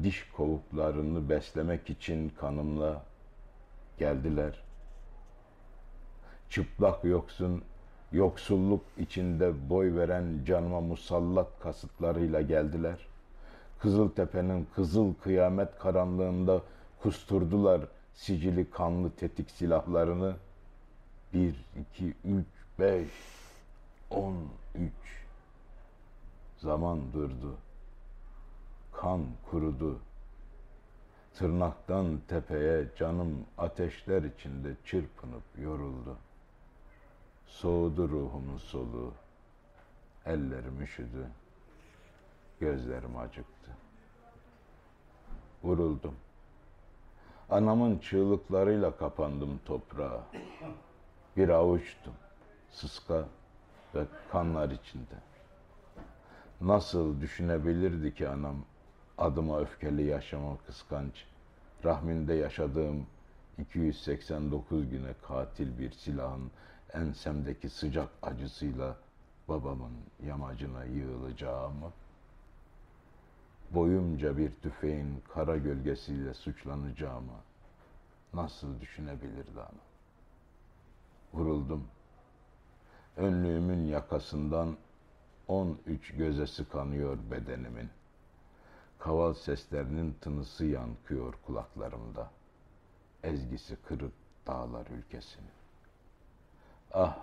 [0.03, 3.01] diş kovuklarını beslemek için kanımla
[3.99, 4.63] geldiler.
[6.49, 7.63] Çıplak yoksun,
[8.11, 13.07] yoksulluk içinde boy veren canıma musallat kasıtlarıyla geldiler.
[13.79, 16.61] Kızıltepe'nin kızıl kıyamet karanlığında
[17.01, 17.81] kusturdular
[18.13, 20.35] sicili kanlı tetik silahlarını.
[21.33, 22.47] Bir, iki, üç,
[22.79, 23.09] beş,
[24.09, 24.35] on,
[24.75, 25.24] üç.
[26.65, 27.55] Zaman durdu.
[28.93, 29.99] Kan kurudu.
[31.33, 36.17] Tırnaktan tepeye canım ateşler içinde çırpınıp yoruldu.
[37.47, 39.13] Soğudu ruhumun soluğu.
[40.25, 41.27] Ellerim üşüdü.
[42.59, 43.71] Gözlerim acıktı.
[45.63, 46.15] Vuruldum.
[47.49, 50.23] Anamın çığlıklarıyla kapandım toprağa.
[51.37, 52.13] Bir avuçtum.
[52.71, 53.25] Sıska
[53.95, 55.34] ve kanlar içinde.
[56.61, 58.55] Nasıl düşünebilirdi ki anam
[59.17, 61.25] adıma öfkeli yaşama kıskanç,
[61.85, 63.05] rahminde yaşadığım
[63.57, 66.51] 289 güne katil bir silahın
[66.93, 68.95] ensemdeki sıcak acısıyla
[69.47, 69.93] babamın
[70.25, 71.91] yamacına yığılacağımı,
[73.71, 77.39] boyumca bir tüfeğin kara gölgesiyle suçlanacağımı
[78.33, 79.85] nasıl düşünebilirdi ana?
[81.33, 81.87] Vuruldum.
[83.17, 84.77] Önlüğümün yakasından
[85.47, 87.89] 13 gözesi kanıyor bedenimin.
[88.99, 92.29] Kaval seslerinin tınısı yankıyor kulaklarımda.
[93.23, 94.13] Ezgisi kırık
[94.47, 95.49] dağlar ülkesinin.
[96.93, 97.17] Ah,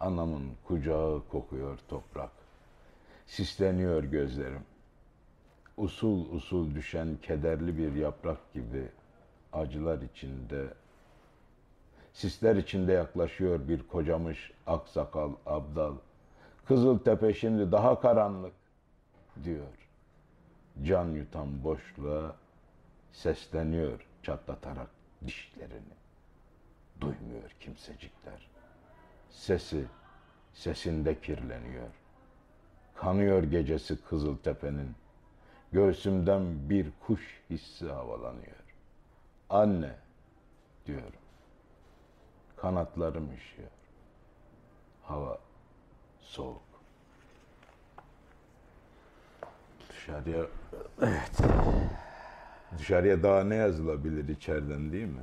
[0.00, 2.30] anamın kucağı kokuyor toprak.
[3.26, 4.62] Sisleniyor gözlerim.
[5.76, 8.88] Usul usul düşen kederli bir yaprak gibi
[9.52, 10.74] acılar içinde,
[12.12, 15.94] sisler içinde yaklaşıyor bir kocamış aksakal abdal.
[16.70, 18.52] Kızıl tepe şimdi daha karanlık
[19.44, 19.88] diyor.
[20.82, 22.36] Can yutan boşluğa
[23.12, 24.90] sesleniyor çatlatarak
[25.26, 25.94] dişlerini.
[27.00, 28.50] Duymuyor kimsecikler.
[29.30, 29.84] Sesi
[30.54, 31.90] sesinde kirleniyor.
[32.94, 34.94] Kanıyor gecesi kızıl tepenin.
[35.72, 38.64] Göğsümden bir kuş hissi havalanıyor.
[39.50, 39.94] Anne
[40.86, 41.20] diyorum.
[42.56, 43.70] Kanatlarım üşüyor.
[45.02, 45.49] Hava
[46.30, 46.62] soğuk.
[49.88, 50.46] Dışarıya
[51.02, 51.30] evet.
[52.78, 55.22] Dışarıya daha ne yazılabilir içeriden değil mi?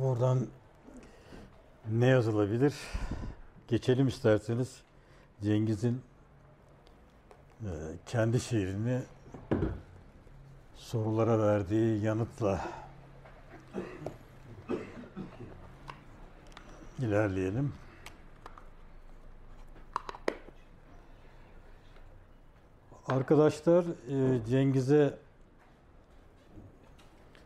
[0.00, 0.46] Buradan
[1.90, 2.74] ne yazılabilir?
[3.68, 4.82] Geçelim isterseniz
[5.42, 6.02] Cengiz'in
[7.60, 7.70] e,
[8.06, 9.02] kendi şiirini
[10.76, 12.68] sorulara verdiği yanıtla
[17.02, 17.72] ilerleyelim.
[23.06, 25.18] Arkadaşlar e, Cengiz'e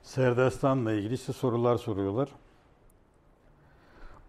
[0.02, 2.28] Serdestan'la ilgili işte sorular soruyorlar.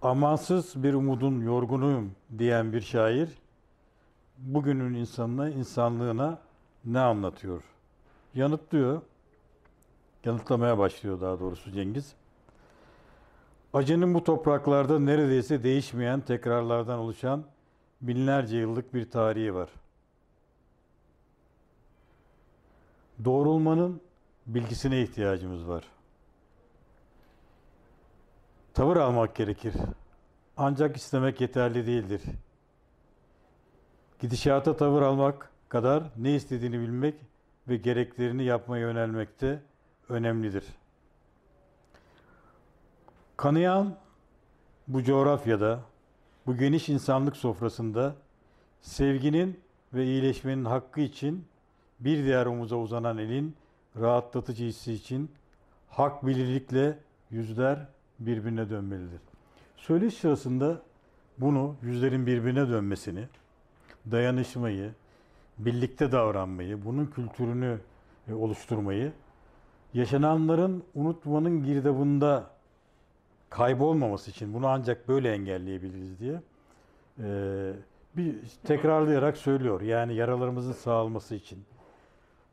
[0.01, 3.29] Amansız bir umudun yorgunuyum diyen bir şair
[4.37, 6.39] bugünün insanına, insanlığına
[6.85, 7.63] ne anlatıyor?
[8.35, 9.01] Yanıtlıyor.
[10.25, 12.15] Yanıtlamaya başlıyor daha doğrusu Cengiz.
[13.73, 17.45] Acının bu topraklarda neredeyse değişmeyen tekrarlardan oluşan
[18.01, 19.69] binlerce yıllık bir tarihi var.
[23.25, 24.01] Doğrulmanın
[24.47, 25.84] bilgisine ihtiyacımız var.
[28.73, 29.73] Tavır almak gerekir.
[30.58, 32.21] Ancak istemek yeterli değildir.
[34.19, 37.15] Gidişata tavır almak kadar ne istediğini bilmek
[37.67, 39.60] ve gereklerini yapmaya yönelmek de
[40.10, 40.63] önemlidir.
[43.38, 43.95] Kanayan
[44.88, 45.80] bu coğrafyada,
[46.47, 48.15] bu geniş insanlık sofrasında
[48.82, 49.60] sevginin
[49.93, 51.45] ve iyileşmenin hakkı için
[52.00, 53.56] bir diğer omuza uzanan elin
[54.00, 55.32] rahatlatıcı hissi için
[55.89, 57.00] hak bilirlikle
[57.32, 57.88] yüzler
[58.19, 59.21] birbirine dönmelidir.
[59.78, 60.82] Söyleyiş sırasında
[61.38, 63.28] bunu yüzlerin birbirine dönmesini,
[64.12, 64.91] dayanışmayı,
[65.58, 67.80] birlikte davranmayı, bunun kültürünü
[68.28, 69.12] e, oluşturmayı,
[69.93, 72.56] yaşananların unutmanın girdabında
[73.49, 76.41] kaybolmaması için bunu ancak böyle engelleyebiliriz diye
[77.19, 77.73] e,
[78.17, 79.81] bir tekrarlayarak söylüyor.
[79.81, 81.60] Yani yaralarımızın sağalması için.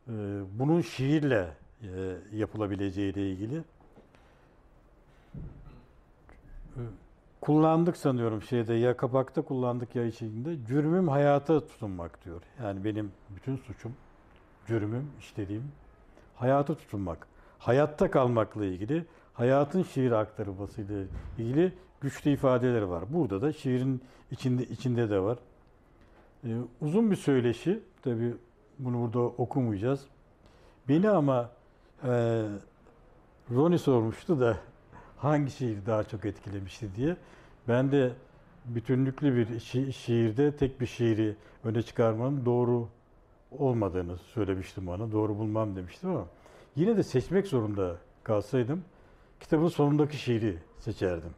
[0.09, 0.13] E,
[0.59, 1.49] bunun şiirle
[2.33, 3.63] yapılabileceği ile ilgili
[7.45, 10.67] kullandık sanıyorum şeyde ya kapakta kullandık ya içinde.
[10.67, 12.43] Cürmüm hayata tutunmak diyor.
[12.63, 13.93] Yani benim bütün suçum
[14.67, 15.73] cürümüm, işlediğim
[16.37, 17.27] hayata tutunmak.
[17.59, 19.05] Hayatta kalmakla ilgili,
[19.35, 21.03] hayatın şiir aktarılmasıyla
[21.39, 23.05] ilgili güçlü ifadeleri var.
[23.11, 25.39] Burada da şiirin içinde içinde de var.
[26.45, 26.49] Ee,
[26.81, 28.35] uzun bir söyleşi, tabi
[28.79, 30.07] bunu burada okumayacağız.
[30.89, 31.51] Beni ama
[32.05, 32.09] e,
[33.51, 34.57] Ronnie sormuştu da
[35.17, 37.17] hangi şiir daha çok etkilemişti diye.
[37.69, 38.13] Ben de
[38.65, 42.89] bütünlüklü bir şi- şiirde tek bir şiiri öne çıkarmanın doğru
[43.59, 45.13] olmadığını söylemiştim bana.
[45.13, 46.27] Doğru bulmam demiştim ama
[46.77, 48.85] yine de seçmek zorunda kalsaydım
[49.41, 51.31] kitabın sonundaki şiiri seçerdim.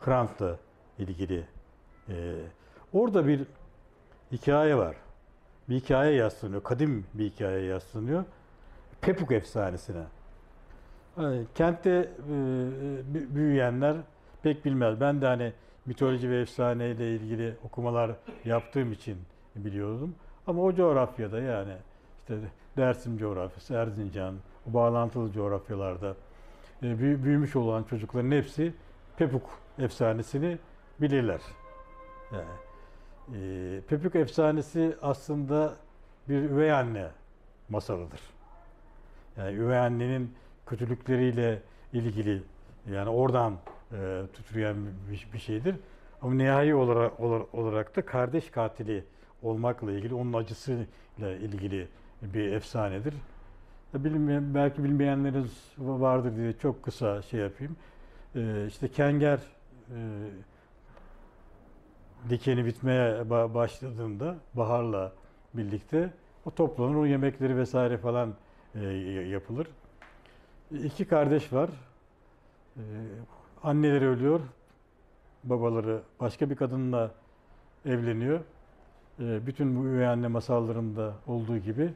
[0.00, 0.56] Hrant'la
[0.98, 1.44] ilgili.
[2.08, 2.34] Ee,
[2.92, 3.40] orada bir
[4.32, 4.96] hikaye var.
[5.68, 6.62] Bir hikaye yaslanıyor.
[6.62, 8.24] Kadim bir hikaye yaslanıyor.
[9.00, 10.02] Pepuk efsanesine.
[11.16, 12.32] Hani kentte e,
[13.14, 13.96] bü- büyüyenler
[14.42, 15.00] pek bilmez.
[15.00, 15.52] Ben de hani
[15.86, 18.10] mitoloji ve efsane ile ilgili okumalar
[18.44, 19.18] yaptığım için
[19.56, 20.14] biliyordum.
[20.46, 21.72] Ama o coğrafyada yani
[22.20, 22.38] işte
[22.76, 24.34] Dersim coğrafyası, Erzincan,
[24.70, 26.14] o bağlantılı coğrafyalarda e,
[26.82, 28.74] büyümüş olan çocukların hepsi
[29.16, 29.42] Pepuk
[29.78, 30.58] efsanesini
[31.00, 31.40] bilirler.
[32.32, 32.44] Yani,
[33.38, 35.76] e, Pepuk efsanesi aslında
[36.28, 37.08] bir üvey anne
[37.68, 38.20] masalıdır.
[39.36, 40.34] Yani üvey annenin
[40.66, 41.62] kötülükleriyle
[41.92, 42.42] ilgili
[42.90, 43.52] yani oradan
[43.92, 44.76] e, türeyen
[45.10, 45.76] bir, bir şeydir.
[46.22, 47.20] Ama nihai olarak,
[47.54, 49.04] olarak da kardeş katili
[49.42, 51.88] olmakla ilgili, onun acısıyla ilgili
[52.22, 53.14] bir efsanedir.
[53.94, 57.76] Bilmeyen, belki bilmeyenleriniz vardır diye çok kısa şey yapayım.
[58.34, 59.38] E, işte Kenger
[59.90, 59.98] e,
[62.30, 65.12] dikeni bitmeye ba- başladığında baharla
[65.54, 66.10] birlikte
[66.44, 68.34] o toplanır, o yemekleri vesaire falan
[68.74, 68.80] e,
[69.28, 69.66] yapılır.
[70.70, 71.70] İki kardeş var.
[72.76, 72.80] Ee,
[73.62, 74.40] anneleri ölüyor.
[75.44, 77.10] Babaları başka bir kadınla
[77.86, 78.40] evleniyor.
[79.20, 81.92] Ee, bütün bu üvey anne masallarında olduğu gibi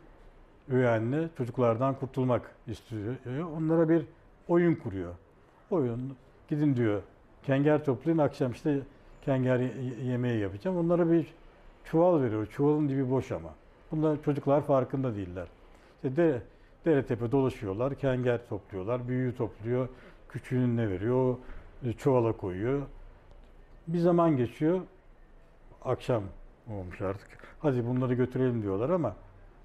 [0.71, 3.15] anne çocuklardan kurtulmak istiyor.
[3.57, 4.05] Onlara bir
[4.49, 5.15] oyun kuruyor.
[5.71, 6.17] Oyun
[6.49, 7.03] gidin diyor.
[7.43, 8.79] Kenger toplayın akşam işte
[9.25, 10.77] kenger ye- yemeği yapacağım.
[10.77, 11.27] Onlara bir
[11.85, 12.47] çuval veriyor.
[12.47, 13.49] Çuvalın dibi boş ama.
[13.93, 15.49] Bunlar çocuklar farkında değiller.
[15.97, 16.43] İşte de,
[16.85, 17.95] dere tepe dolaşıyorlar.
[17.95, 19.09] Kenger topluyorlar.
[19.09, 19.89] Büyüğü topluyor.
[20.29, 21.37] Küçüğünü ne veriyor?
[21.85, 22.83] e, Çuvala koyuyor.
[23.87, 24.81] Bir zaman geçiyor.
[25.85, 26.23] Akşam
[26.71, 27.29] olmuş artık.
[27.61, 29.17] Hadi bunları götürelim diyorlar ama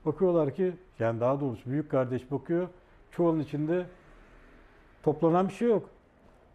[0.07, 2.67] bakıyorlar ki yani daha doğrusu büyük kardeş bakıyor.
[3.11, 3.85] Çuvalın içinde
[5.03, 5.89] toplanan bir şey yok.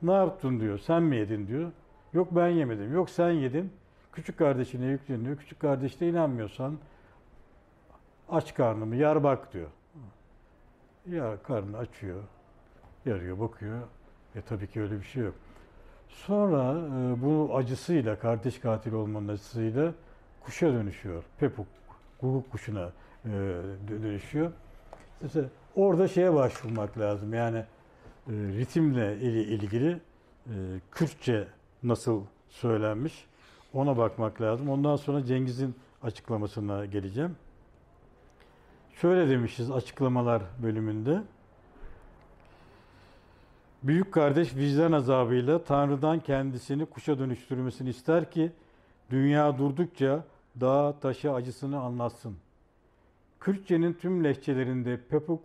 [0.02, 0.78] Ne yaptın diyor.
[0.78, 1.70] Sen mi yedin diyor.
[2.12, 2.94] Yok ben yemedim.
[2.94, 3.72] Yok sen yedin.
[4.12, 5.36] Küçük kardeşine yükleniyor.
[5.36, 6.78] Küçük kardeş de inanmıyorsan
[8.28, 9.68] aç karnımı yar bak diyor.
[11.10, 12.22] Ya karnını açıyor.
[13.06, 13.80] Yarıyor bakıyor.
[14.34, 15.34] E tabii ki öyle bir şey yok.
[16.08, 19.92] Sonra e, bu acısıyla, kardeş katil olmanın acısıyla
[20.40, 21.24] kuşa dönüşüyor.
[21.38, 21.66] Pepuk,
[22.20, 22.92] guguk kuşuna
[23.88, 24.52] dönüşüyor.
[25.26, 25.44] İşte
[25.76, 27.34] orada şeye başvurmak lazım.
[27.34, 27.64] Yani e,
[28.32, 30.00] ritimle ili- ilgili
[30.46, 30.52] e,
[30.90, 31.48] Kürtçe
[31.82, 33.26] nasıl söylenmiş
[33.74, 34.68] ona bakmak lazım.
[34.68, 37.36] Ondan sonra Cengiz'in açıklamasına geleceğim.
[38.94, 41.22] Şöyle demişiz açıklamalar bölümünde.
[43.82, 48.52] Büyük kardeş vicdan azabıyla Tanrı'dan kendisini kuşa dönüştürmesini ister ki
[49.10, 50.24] dünya durdukça
[50.60, 52.36] dağ taşı acısını anlatsın.
[53.42, 55.44] Kürtçenin tüm lehçelerinde pepuk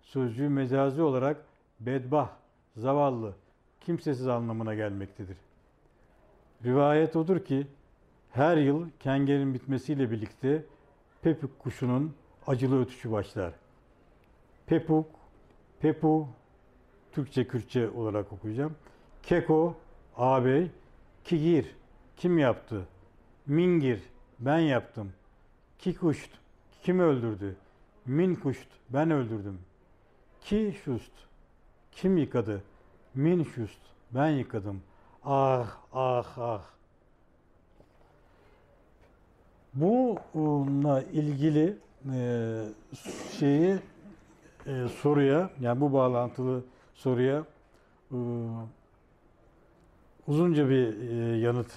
[0.00, 1.44] sözcüğü mecazi olarak
[1.80, 2.30] bedbah,
[2.76, 3.34] zavallı,
[3.80, 5.36] kimsesiz anlamına gelmektedir.
[6.64, 7.66] Rivayet odur ki
[8.30, 10.64] her yıl kengerin bitmesiyle birlikte
[11.22, 12.14] pepuk kuşunun
[12.46, 13.52] acılı ötüşü başlar.
[14.66, 15.06] Pepuk,
[15.80, 16.28] pepu,
[17.12, 18.76] Türkçe Kürtçe olarak okuyacağım.
[19.22, 19.76] Keko,
[20.16, 20.70] ağabey,
[21.24, 21.76] kigir,
[22.16, 22.88] kim yaptı?
[23.46, 24.02] Mingir,
[24.38, 25.12] ben yaptım.
[25.78, 26.30] Kikuşt,
[26.86, 27.56] kim öldürdü?
[28.06, 29.58] Minkuşt, ben öldürdüm.
[30.40, 31.12] Ki şust,
[31.92, 32.62] kim yıkadı?
[33.14, 33.78] Min şust,
[34.10, 34.82] ben yıkadım.
[35.24, 36.62] Ah, ah, ah.
[39.74, 41.76] Bununla ilgili
[42.12, 42.62] e,
[43.38, 43.78] şeyi
[44.66, 46.64] e, soruya, yani bu bağlantılı
[46.94, 47.44] soruya
[48.12, 48.18] e,
[50.26, 51.72] uzunca bir e, yanıt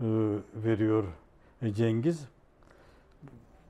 [0.00, 0.06] e,
[0.54, 1.04] veriyor
[1.74, 2.28] Cengiz.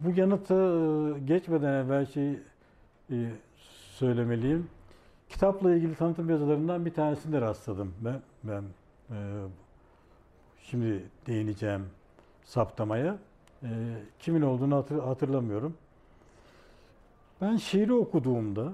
[0.01, 2.39] Bu yanıtı e, geçmeden evvel şey
[3.97, 4.71] söylemeliyim.
[5.29, 8.21] Kitapla ilgili tanıtım yazılarından bir tanesinde rastladım ben.
[8.45, 8.63] Ben
[9.11, 9.17] e,
[10.63, 11.87] şimdi değineceğim
[12.45, 13.19] saptamaya.
[13.63, 13.69] E,
[14.19, 15.75] kimin olduğunu hatır, hatırlamıyorum.
[17.41, 18.73] Ben şiiri okuduğumda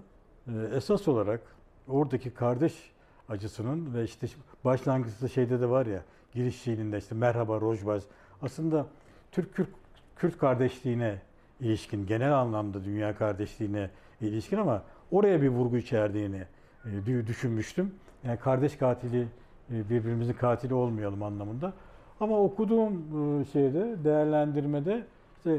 [0.48, 1.40] e, esas olarak
[1.88, 2.92] oradaki kardeş
[3.28, 4.26] acısının ve işte
[4.64, 6.02] başlangıçta şeyde de var ya
[6.32, 8.02] giriş şiirinde işte merhaba Rojbaz
[8.42, 8.86] aslında
[9.32, 9.68] Türk Kürt,
[10.16, 11.18] Kürt kardeşliğine
[11.60, 13.90] ilişkin, genel anlamda dünya kardeşliğine
[14.20, 16.42] ilişkin ama oraya bir vurgu içerdiğini
[16.84, 17.94] e, düşünmüştüm.
[18.24, 19.26] Yani kardeş katili,
[19.70, 21.72] e, birbirimizin katili olmayalım anlamında.
[22.20, 22.92] Ama okuduğum
[23.40, 25.04] e, şeyde, değerlendirmede
[25.36, 25.58] işte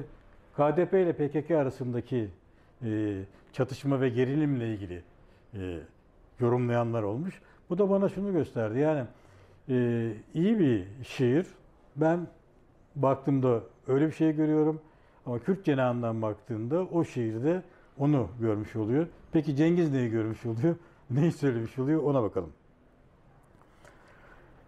[0.55, 2.29] KDP ile PKK arasındaki
[3.53, 5.01] çatışma ve gerilimle ilgili
[6.39, 7.41] yorumlayanlar olmuş.
[7.69, 8.79] Bu da bana şunu gösterdi.
[8.79, 9.05] Yani
[10.33, 11.45] iyi bir şiir.
[11.95, 12.27] Ben
[12.95, 14.81] baktığımda öyle bir şey görüyorum.
[15.25, 17.63] Ama Kürt cenahından baktığında o şiirde
[17.97, 19.07] onu görmüş oluyor.
[19.31, 20.75] Peki Cengiz neyi görmüş oluyor?
[21.09, 22.03] Neyi söylemiş oluyor?
[22.03, 22.53] Ona bakalım.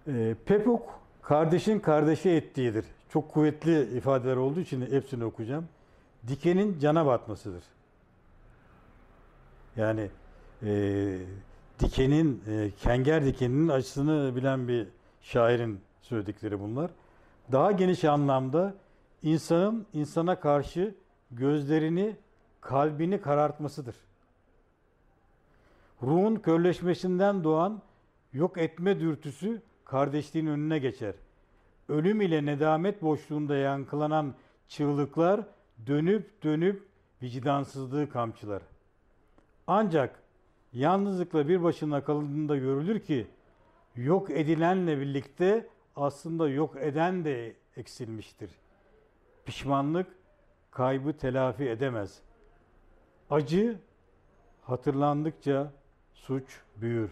[0.07, 0.81] E, Pepuk
[1.21, 2.85] kardeşin kardeşi ettiğidir.
[3.09, 5.65] Çok kuvvetli ifadeler olduğu için hepsini okuyacağım.
[6.27, 7.63] Dikenin cana batmasıdır.
[9.75, 10.09] Yani
[10.63, 11.17] e,
[11.79, 14.87] dikenin, e, kenger dikeninin acısını bilen bir
[15.21, 16.91] şairin söyledikleri bunlar.
[17.51, 18.75] Daha geniş anlamda
[19.23, 20.95] insanın insana karşı
[21.31, 22.15] gözlerini,
[22.61, 23.95] kalbini karartmasıdır.
[26.03, 27.81] Ruhun körleşmesinden doğan
[28.33, 31.13] yok etme dürtüsü kardeşliğin önüne geçer.
[31.89, 34.33] Ölüm ile nedamet boşluğunda yankılanan
[34.67, 35.41] çığlıklar
[35.87, 36.87] dönüp dönüp
[37.21, 38.61] vicdansızlığı kamçılar.
[39.67, 40.19] Ancak
[40.73, 43.27] yalnızlıkla bir başına kalındığında görülür ki
[43.95, 45.67] yok edilenle birlikte
[45.97, 48.49] aslında yok eden de eksilmiştir.
[49.45, 50.07] Pişmanlık
[50.71, 52.21] kaybı telafi edemez.
[53.29, 53.79] Acı
[54.61, 55.71] hatırlandıkça
[56.13, 57.11] suç büyür.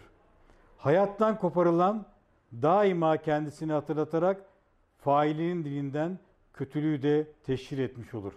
[0.78, 2.06] Hayattan koparılan
[2.52, 4.42] daima kendisini hatırlatarak
[4.98, 6.18] failinin dilinden
[6.54, 8.32] kötülüğü de teşhir etmiş olur.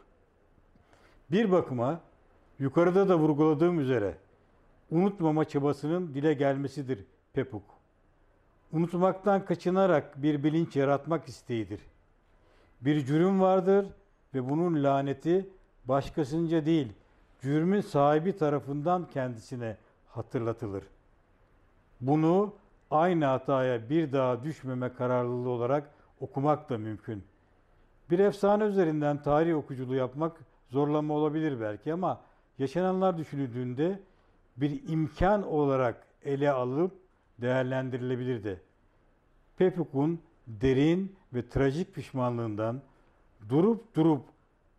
[1.32, 2.02] Bir bakıma
[2.60, 4.18] yukarıda da vurguladığım üzere
[4.92, 7.79] unutmama çabasının dile gelmesidir Pepuk.
[8.74, 11.82] Unutmaktan kaçınarak bir bilinç yaratmak isteğidir.
[12.82, 13.86] Bir cürüm vardır
[14.34, 15.50] ve bunun laneti
[15.86, 16.94] başkasınca değil,
[17.42, 20.84] cürmün sahibi tarafından kendisine hatırlatılır.
[22.02, 22.54] Bunu
[22.92, 25.90] aynı hataya bir daha düşmeme kararlılığı olarak
[26.20, 27.24] okumak da mümkün.
[28.10, 30.38] Bir efsane üzerinden tarih okuculuğu yapmak
[30.70, 32.22] zorlama olabilir belki ama
[32.60, 34.00] yaşananlar düşünüldüğünde
[34.58, 36.92] bir imkan olarak ele alıp
[37.42, 38.58] değerlendirilebilir de.
[39.58, 42.82] Pepuk'un derin ve trajik pişmanlığından
[43.50, 44.26] durup durup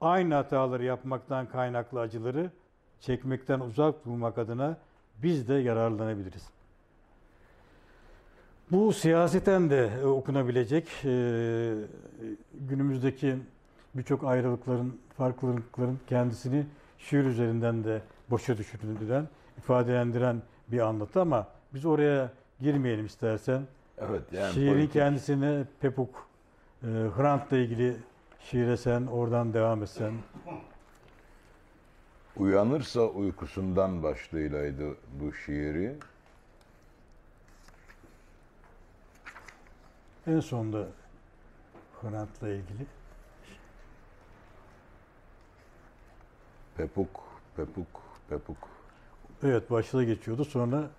[0.00, 2.50] aynı hataları yapmaktan kaynaklı acıları
[3.00, 4.76] çekmekten uzak durmak adına
[5.22, 6.50] biz de yararlanabiliriz.
[8.70, 11.74] Bu siyaseten de e, okunabilecek e,
[12.54, 13.36] günümüzdeki
[13.94, 16.66] birçok ayrılıkların, farklılıkların kendisini
[16.98, 22.30] şiir üzerinden de boşa düşürüldüren, ifadelendiren bir anlatı ama biz oraya
[22.60, 23.66] girmeyelim istersen.
[23.98, 24.92] Evet, yani Şiirin politik...
[24.92, 26.28] kendisine Pepuk,
[26.82, 27.96] e, Hrant'la ilgili
[28.40, 30.14] şiire sen oradan devam etsen.
[32.36, 35.96] Uyanırsa uykusundan başlığıylaydı bu şiiri.
[40.26, 40.86] En sonunda
[42.02, 42.86] Hrant'la ilgili.
[46.76, 47.20] Pepuk,
[47.56, 48.56] Pepuk, Pepuk.
[49.42, 50.90] Evet başlığa geçiyordu sonra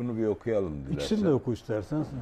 [0.00, 0.94] bunu bir okuyalım dilersen.
[0.94, 2.20] İkisini de oku istersen sen.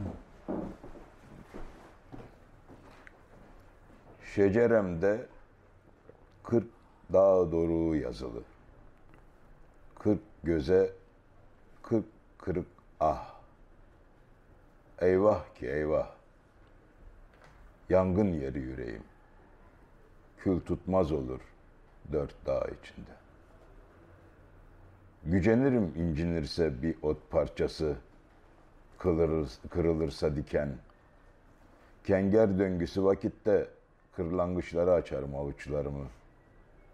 [4.35, 5.27] Şeceremde
[6.45, 6.67] kırk
[7.13, 8.43] dağ doruğu yazılı.
[9.99, 10.93] Kırk göze
[11.83, 12.05] kırk
[12.39, 12.67] kırık
[13.01, 13.35] ah.
[15.01, 16.11] Eyvah ki eyvah.
[17.89, 19.03] Yangın yeri yüreğim.
[20.39, 21.41] Kül tutmaz olur
[22.13, 23.28] dört dağ içinde.
[25.25, 27.97] Gücenirim incinirse bir ot parçası,
[28.99, 30.77] kırılır, kırılırsa diken.
[32.05, 33.69] Kenger döngüsü vakitte
[34.17, 36.07] kırlangıçlara açarım avuçlarımı.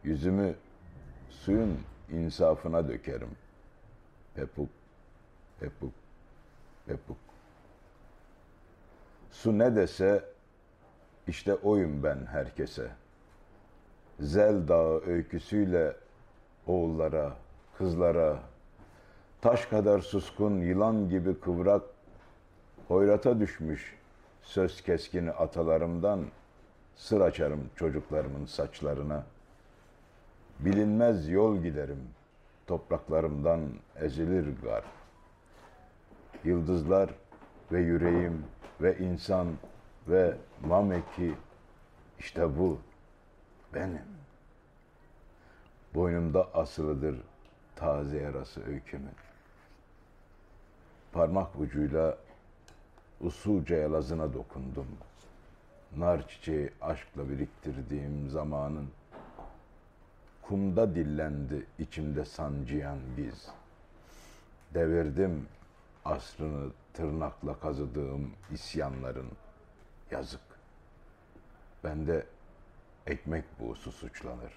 [0.04, 0.54] Yüzümü
[1.30, 1.78] suyun
[2.10, 3.30] insafına dökerim.
[4.34, 4.68] Pepuk,
[5.60, 5.92] pepuk,
[6.86, 7.16] pepuk.
[9.30, 10.24] Su ne dese
[11.28, 12.90] işte oyum ben herkese.
[14.20, 15.96] Zel Dağı öyküsüyle
[16.66, 17.36] oğullara,
[17.78, 18.38] kızlara,
[19.40, 21.82] taş kadar suskun, yılan gibi kıvrak,
[22.88, 23.94] hoyrata düşmüş
[24.42, 26.24] söz keskini atalarımdan
[26.96, 29.24] sır açarım çocuklarımın saçlarına.
[30.60, 32.00] Bilinmez yol giderim,
[32.66, 33.60] topraklarımdan
[33.96, 34.84] ezilir gar.
[36.44, 37.10] Yıldızlar
[37.72, 38.44] ve yüreğim
[38.80, 39.46] ve insan
[40.08, 41.34] ve mameki
[42.18, 42.78] işte bu
[43.74, 44.14] benim.
[45.94, 47.16] Boynumda asılıdır
[47.76, 49.14] taze yarası öykümün.
[51.12, 52.18] Parmak ucuyla
[53.20, 54.86] usulca yalazına dokundum.
[55.96, 58.90] nar çiçeği aşkla biriktirdiğim zamanın
[60.42, 63.48] kumda dillendi içimde sancıyan biz.
[64.74, 65.46] Devirdim
[66.04, 69.30] asrını tırnakla kazıdığım isyanların
[70.10, 70.40] yazık.
[71.84, 72.26] Bende
[73.06, 74.52] ekmek buğusu suçlanır.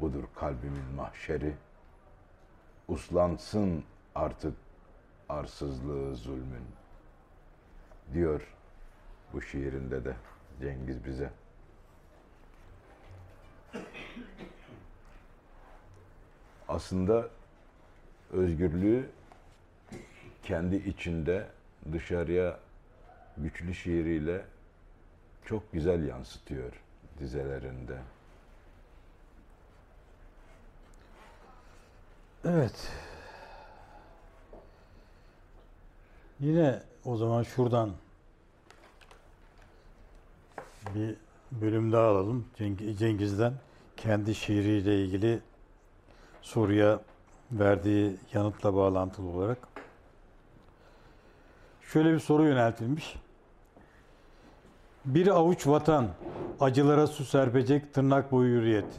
[0.00, 1.54] Budur kalbimin mahşeri.
[2.88, 3.84] Uslansın
[4.14, 4.54] artık
[5.28, 6.66] arsızlığı zulmün.
[8.12, 8.54] Diyor
[9.32, 10.16] bu şiirinde de
[10.60, 11.30] Cengiz bize.
[16.68, 17.28] Aslında
[18.32, 19.10] özgürlüğü
[20.42, 21.48] kendi içinde
[21.92, 22.58] dışarıya
[23.36, 24.44] güçlü şiiriyle
[25.44, 26.72] çok güzel yansıtıyor
[27.18, 27.98] dizelerinde.
[32.48, 32.88] Evet.
[36.40, 37.90] Yine o zaman şuradan
[40.94, 41.16] bir
[41.52, 42.46] bölüm daha alalım
[42.98, 43.52] Cengiz'den.
[43.96, 45.40] Kendi şiiriyle ilgili
[46.42, 47.00] soruya
[47.52, 49.58] verdiği yanıtla bağlantılı olarak.
[51.82, 53.16] Şöyle bir soru yöneltilmiş.
[55.04, 56.08] Bir avuç vatan,
[56.60, 58.96] acılara su serpecek tırnak boyu hürriyet.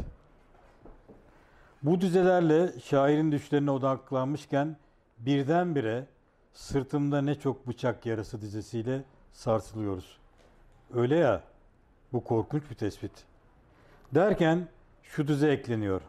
[1.83, 4.77] Bu dizelerle şairin düşlerine odaklanmışken
[5.17, 6.05] birdenbire
[6.53, 10.17] sırtımda ne çok bıçak yarası dizesiyle sarsılıyoruz.
[10.93, 11.43] Öyle ya,
[12.13, 13.11] bu korkunç bir tespit.
[14.15, 14.67] Derken
[15.03, 16.01] şu dize ekleniyor.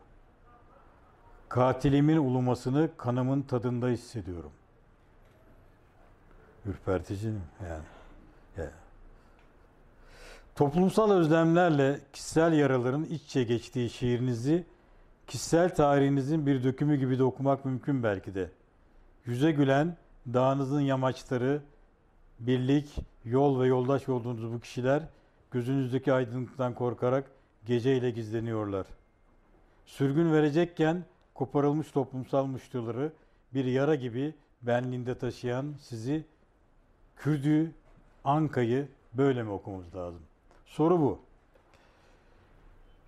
[1.49, 4.53] Katilimin ulumasını kanımın tadında hissediyorum.
[6.67, 7.33] Ürpertici
[7.69, 7.83] yani.
[8.57, 8.71] yani.
[10.57, 14.65] Toplumsal özlemlerle kişisel yaraların iç içe geçtiği şiirinizi
[15.29, 18.51] kişisel tarihinizin bir dökümü gibi de okumak mümkün belki de.
[19.27, 19.97] Yüze gülen
[20.35, 21.63] dağınızın yamaçları,
[22.41, 25.03] birlik, yol ve yoldaş olduğunuz bu kişiler
[25.51, 27.31] gözünüzdeki aydınlıktan korkarak
[27.67, 28.87] geceyle gizleniyorlar.
[29.87, 31.05] Sürgün verecekken
[31.35, 33.13] koparılmış toplumsal muştuları
[33.55, 36.25] bir yara gibi benliğinde taşıyan sizi
[37.17, 37.73] Kürdü,
[38.25, 40.23] Anka'yı böyle mi okumamız lazım?
[40.67, 41.21] Soru bu.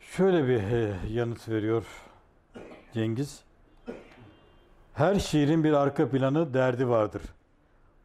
[0.01, 2.10] Şöyle bir e, yanıt veriyor
[2.95, 3.41] Cengiz.
[4.95, 7.23] Her şiirin bir arka planı, derdi vardır.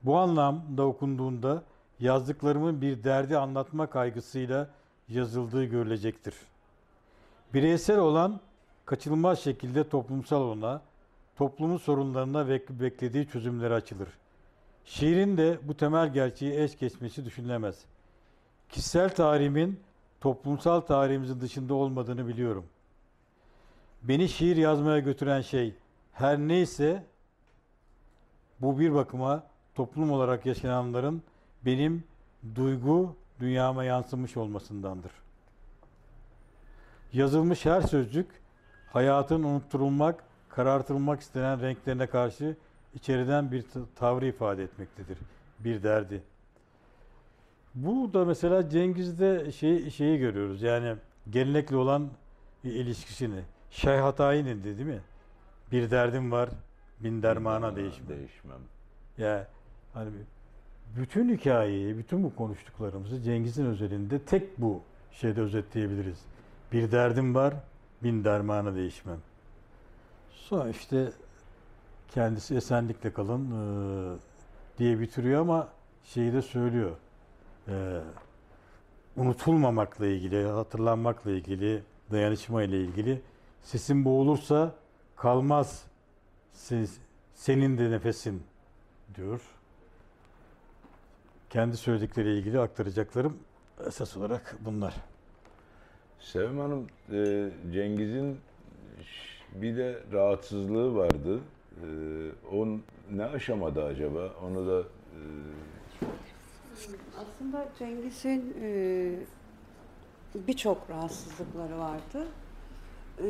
[0.04, 1.64] Bu anlamda okunduğunda
[2.00, 4.70] yazdıklarımın bir derdi anlatma kaygısıyla
[5.10, 6.34] yazıldığı görülecektir.
[7.54, 8.40] Bireysel olan
[8.86, 10.82] kaçınılmaz şekilde toplumsal olana,
[11.38, 14.10] toplumun sorunlarına ve beklediği çözümlere açılır.
[14.86, 17.86] Şiirin de bu temel gerçeği eş geçmesi düşünülemez.
[18.70, 19.80] Kişisel tarihimin
[20.22, 22.66] toplumsal tarihimizin dışında olmadığını biliyorum.
[24.08, 25.74] Beni şiir yazmaya götüren şey
[26.14, 27.04] her neyse
[28.62, 29.44] bu bir bakıma
[29.76, 31.24] toplum olarak yaşananların
[31.66, 32.04] benim
[32.56, 35.12] duygu dünyama yansımış olmasındandır.
[37.14, 38.28] Yazılmış her sözcük
[38.94, 42.56] hayatın unutturulmak, karartılmak istenen renklerine karşı
[42.96, 45.18] içeriden bir tavrı ifade etmektedir.
[45.60, 46.24] Bir derdi.
[47.76, 50.62] Bu da mesela Cengiz'de şey, şeyi görüyoruz.
[50.62, 50.96] Yani
[51.30, 52.10] gelenekli olan
[52.64, 53.55] ilişkisini.
[53.76, 55.02] Şeyh Hatayi'nin de değil mi?
[55.72, 56.50] Bir derdim var,
[57.00, 58.10] bin dermana değişmem.
[58.10, 58.60] Değişmem.
[59.18, 59.44] Ya yani,
[59.94, 60.10] hani
[60.98, 66.18] bütün hikayeyi, bütün bu konuştuklarımızı Cengiz'in özelinde tek bu şeyde özetleyebiliriz.
[66.72, 67.54] Bir derdim var,
[68.04, 69.18] bin dermana değişmem.
[70.32, 71.12] Sonra işte
[72.14, 74.18] kendisi esenlikle kalın e,
[74.78, 75.68] diye bitiriyor ama
[76.04, 76.92] şeyi de söylüyor.
[77.68, 78.02] E,
[79.18, 83.22] unutulmamakla ilgili, hatırlanmakla ilgili, dayanışma ile ilgili
[83.66, 84.76] sesin boğulursa
[85.16, 85.86] kalmaz
[87.34, 88.44] senin de nefesin
[89.16, 89.42] diyor.
[91.50, 93.38] Kendi söyledikleriyle ilgili aktaracaklarım
[93.88, 94.96] esas olarak bunlar.
[96.20, 98.40] Sevim Hanım, e, Cengiz'in
[99.56, 101.40] bir de rahatsızlığı vardı.
[101.82, 101.88] E,
[102.52, 102.68] o
[103.12, 104.34] ne aşamada acaba?
[104.44, 105.20] Onu da e...
[107.18, 109.12] aslında Cengiz'in e,
[110.36, 112.28] birçok rahatsızlıkları vardı.
[113.24, 113.28] E,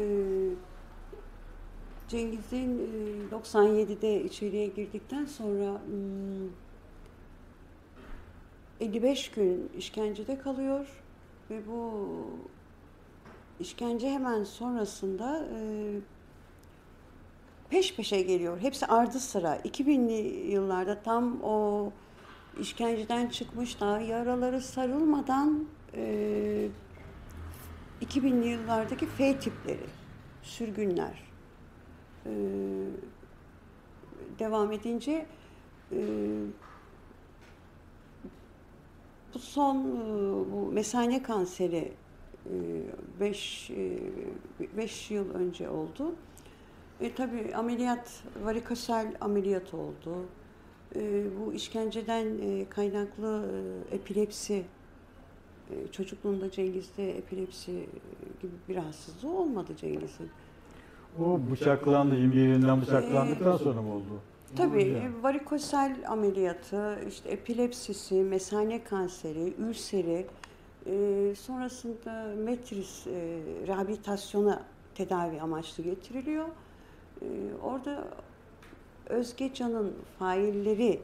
[2.07, 2.79] Cengiz'in
[3.31, 5.81] e, 97'de içeriye girdikten sonra
[8.79, 11.03] 55 gün işkencede kalıyor
[11.49, 12.07] ve bu
[13.59, 15.59] işkence hemen sonrasında e,
[17.69, 18.59] peş peşe geliyor.
[18.59, 19.57] Hepsi ardı sıra.
[19.57, 21.91] 2000'li yıllarda tam o
[22.59, 25.65] işkenceden çıkmış daha yaraları sarılmadan
[25.95, 26.67] e,
[28.02, 29.86] 2000'li yıllardaki F tipleri,
[30.43, 31.24] sürgünler
[32.26, 32.32] e,
[34.39, 35.26] devam edince
[35.91, 35.98] e,
[39.34, 41.93] bu son e, bu mesane kanseri
[43.20, 43.72] 5
[44.78, 46.16] 5 yıl önce oldu.
[47.02, 50.26] E, tabii ameliyat, varikosel ameliyat oldu.
[50.96, 53.50] E, bu işkenceden e, kaynaklı
[53.91, 54.64] e, epilepsi, e,
[55.91, 57.72] çocukluğunda Cengiz'de epilepsi
[58.41, 60.30] gibi bir rahatsızlığı olmadı Cengiz'in.
[61.20, 64.22] O bıçaklandı, 21 yerinden bıçaklandıktan sonra mı oldu?
[64.55, 70.26] Tabii e, varikosel ameliyatı, işte epilepsisi, mesane kanseri, ülseri,
[70.86, 73.11] e, sonrasında metris e,
[73.68, 74.63] rehabilitasyona
[74.95, 76.45] tedavi amaçlı getiriliyor.
[77.22, 77.26] E,
[77.63, 78.07] orada
[79.09, 80.99] Özge Can'ın failleri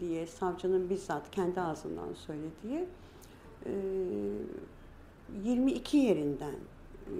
[0.00, 2.86] diye savcının bizzat kendi ağzından söylediği e,
[5.44, 6.54] 22 yerinden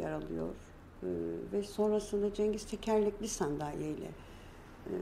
[0.01, 0.55] yaralıyor.
[1.03, 1.09] E,
[1.53, 4.09] ve sonrasında Cengiz tekerlekli sandalyeyle
[4.87, 4.95] e,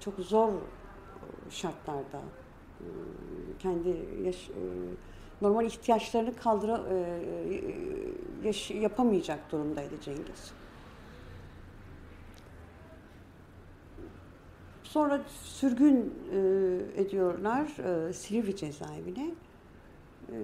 [0.00, 0.52] çok zor
[1.50, 2.20] şartlarda
[2.80, 2.86] e,
[3.58, 3.88] kendi
[4.24, 4.52] yaş, e,
[5.42, 6.80] normal ihtiyaçlarını kaldıra
[8.44, 10.52] yaş, yapamayacak durumdaydı Cengiz.
[14.82, 16.14] Sonra sürgün
[16.96, 17.66] ediyorlar
[18.12, 19.34] Silivri cezaevine.
[20.32, 20.36] E,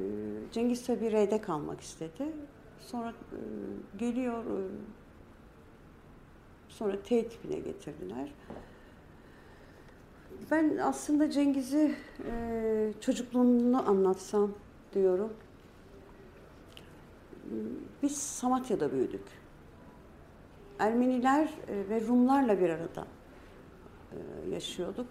[0.52, 2.32] Cengiz tabi R'de kalmak istedi.
[2.80, 3.38] Sonra e,
[3.98, 4.60] geliyor, e,
[6.68, 8.32] sonra T tipine getirdiler.
[10.50, 11.94] Ben aslında Cengiz'i
[12.26, 14.52] e, çocukluğunu anlatsam
[14.94, 15.32] diyorum.
[18.02, 19.24] Biz Samatya'da büyüdük.
[20.78, 23.06] Ermeniler e, ve Rumlarla bir arada
[24.50, 25.06] yaşıyorduk.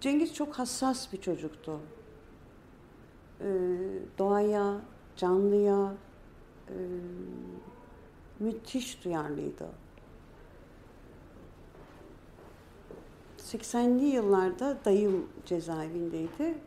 [0.00, 1.80] Cengiz çok hassas bir çocuktu.
[3.40, 3.48] E,
[4.18, 4.80] doğaya,
[5.16, 5.94] canlıya
[6.68, 6.76] e,
[8.40, 9.68] müthiş duyarlıydı.
[13.38, 16.58] 80'li yıllarda dayım cezaevindeydi.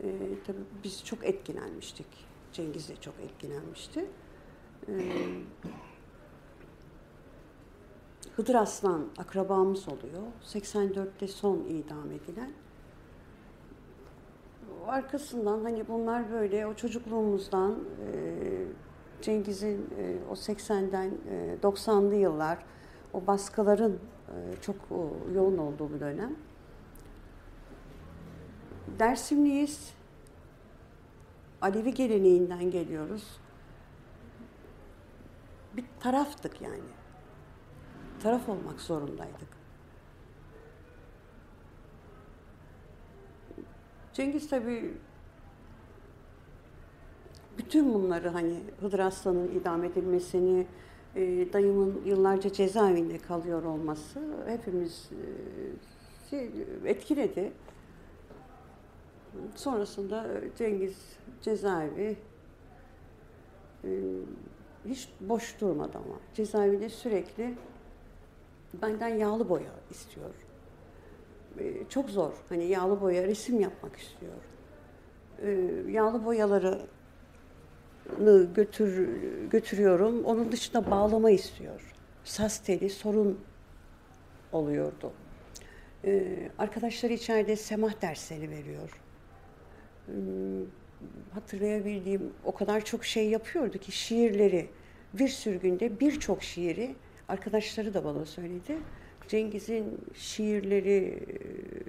[0.00, 2.06] Ee, tabii biz çok etkilenmiştik.
[2.52, 4.06] Cengiz de çok etkilenmişti.
[4.88, 4.92] Ee,
[8.36, 10.22] Hıdır Aslan akrabamız oluyor.
[10.44, 12.50] 84'te son idam edilen.
[14.86, 18.16] Arkasından hani bunlar böyle o çocukluğumuzdan e,
[19.22, 22.58] Cengiz'in e, o 80'den e, 90'lı yıllar
[23.12, 23.98] o baskıların
[24.28, 26.36] e, çok o, yoğun olduğu bir dönem.
[28.98, 29.92] Dersimliyiz.
[31.60, 33.40] Alevi geleneğinden geliyoruz.
[35.76, 36.95] Bir taraftık yani.
[38.22, 39.56] Taraf olmak zorundaydık.
[44.12, 44.94] Cengiz tabii
[47.58, 50.66] bütün bunları hani Hıdır Aslan'ın idam edilmesini,
[51.16, 55.10] e, dayımın yıllarca cezaevinde kalıyor olması hepimiz
[56.32, 56.48] e,
[56.84, 57.52] etkiledi.
[59.54, 60.26] Sonrasında
[60.58, 60.96] Cengiz
[61.42, 62.16] cezaevi
[63.84, 63.90] e,
[64.88, 67.54] hiç boş durmadı ama cezaevinde sürekli
[68.82, 70.30] benden yağlı boya istiyor.
[71.58, 72.32] E, çok zor.
[72.48, 74.32] Hani yağlı boya resim yapmak istiyor.
[75.42, 75.50] E,
[75.90, 76.86] yağlı boyaları
[78.54, 79.08] götür
[79.50, 80.24] götürüyorum.
[80.24, 81.94] Onun dışında bağlama istiyor.
[82.24, 83.40] Saz teli sorun
[84.52, 85.12] oluyordu.
[86.04, 89.02] Ee, arkadaşları içeride semah dersleri veriyor.
[90.08, 90.12] Ee,
[91.32, 94.68] hatırlayabildiğim o kadar çok şey yapıyordu ki şiirleri
[95.14, 96.94] bir sürgünde birçok şiiri
[97.28, 98.78] arkadaşları da bana söyledi.
[99.28, 101.20] Cengiz'in şiirleri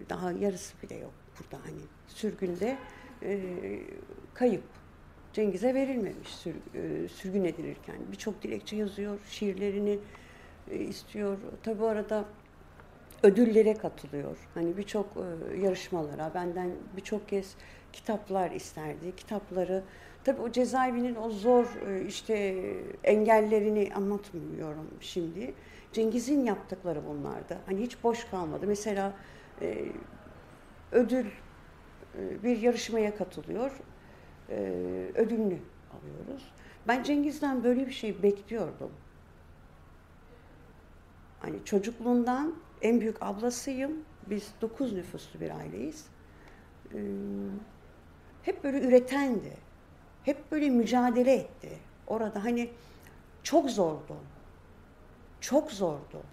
[0.10, 2.78] daha yarısı bile yok burada hani sürgünde
[3.24, 3.40] e,
[4.34, 4.64] kayıp
[5.34, 7.96] Cengiz'e verilmemiş sür, e, sürgün edilirken.
[8.12, 10.00] Birçok dilekçe yazıyor, şiirlerini
[10.72, 11.38] e, istiyor.
[11.64, 12.26] Tabi bu arada
[13.24, 14.38] ödüllere katılıyor.
[14.54, 17.56] Hani birçok e, yarışmalara, benden birçok kez
[17.94, 19.16] kitaplar isterdi.
[19.18, 19.84] Kitapları,
[20.28, 22.64] tabi o cezaevinin o zor e, işte
[23.04, 25.54] engellerini anlatmıyorum şimdi.
[25.94, 27.58] Cengiz'in yaptıkları bunlardı.
[27.66, 28.68] Hani hiç boş kalmadı.
[28.68, 29.14] Mesela
[29.62, 29.86] e,
[30.92, 33.72] ödül e, bir yarışmaya katılıyor
[35.16, 35.58] ödülünü
[35.94, 36.54] alıyoruz.
[36.88, 38.92] Ben Cengiz'den böyle bir şey bekliyordum.
[41.40, 43.92] Hani çocukluğundan en büyük ablasıyım.
[44.30, 46.06] Biz dokuz nüfuslu bir aileyiz.
[48.44, 49.67] Hep böyle üretendi.
[50.28, 51.78] Hep böyle mücadele etti.
[52.08, 52.70] Orada hani
[53.44, 54.18] çok zordu.
[55.42, 56.24] Çok zordu.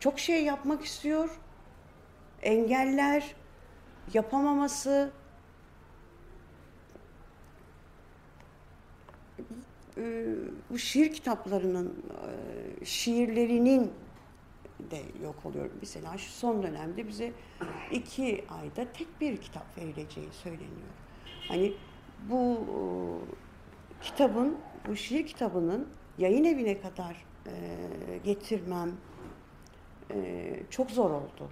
[0.00, 1.38] Çok şey yapmak istiyor.
[2.42, 3.34] Engeller,
[4.14, 5.12] yapamaması,
[9.96, 10.26] e,
[10.70, 12.04] bu şiir kitaplarının,
[12.80, 13.92] e, şiirlerinin
[14.90, 15.70] de yok oluyor.
[15.80, 17.32] Mesela şu son dönemde bize
[17.90, 20.88] iki ayda tek bir kitap verileceği söyleniyor.
[21.48, 21.74] Hani
[22.30, 22.80] bu e,
[24.02, 24.58] kitabın,
[24.88, 25.88] bu şiir kitabının
[26.18, 27.52] yayın evine kadar e,
[28.24, 28.92] getirmem
[30.10, 31.50] e, çok zor oldu.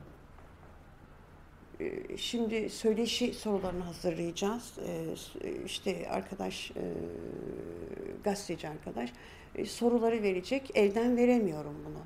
[2.17, 4.79] Şimdi söyleşi sorularını hazırlayacağız.
[4.79, 5.15] E,
[5.65, 6.93] işte arkadaş, e,
[8.25, 9.13] gazeteci arkadaş
[9.67, 10.71] soruları verecek.
[10.75, 12.03] Elden veremiyorum bunu.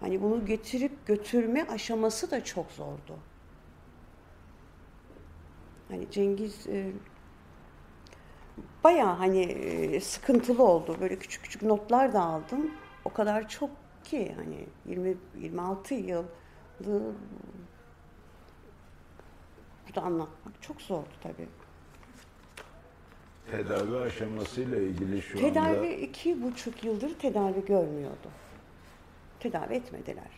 [0.00, 3.18] Hani bunu getirip götürme aşaması da çok zordu.
[5.88, 6.66] Hani Cengiz
[8.84, 10.96] bayağı hani e, sıkıntılı oldu.
[11.00, 12.70] Böyle küçük küçük notlar da aldım.
[13.04, 13.70] O kadar çok
[14.04, 16.24] ki hani 20 26 yıl
[19.88, 21.48] burada anlatmak çok zordu tabii.
[23.50, 25.86] Tedavi aşamasıyla ilgili şu tedavi anda...
[25.86, 28.28] iki buçuk yıldır tedavi görmüyordu.
[29.40, 30.30] Tedavi etmediler.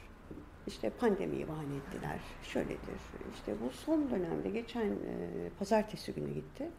[0.67, 2.19] İşte pandemiyi bahane ettiler.
[2.43, 3.01] Şöyledir.
[3.35, 6.71] İşte bu son dönemde geçen e, pazartesi günü gitti.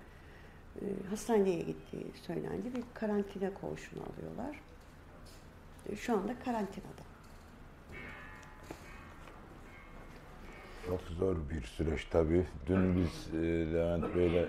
[0.81, 2.73] E, hastaneye gittiği söylendi.
[2.75, 4.59] Bir karantina koğuşuna alıyorlar.
[5.89, 7.05] E, şu anda karantinada.
[10.85, 12.45] Çok zor bir süreç tabii.
[12.67, 14.47] Dün biz e, Levent Bey'le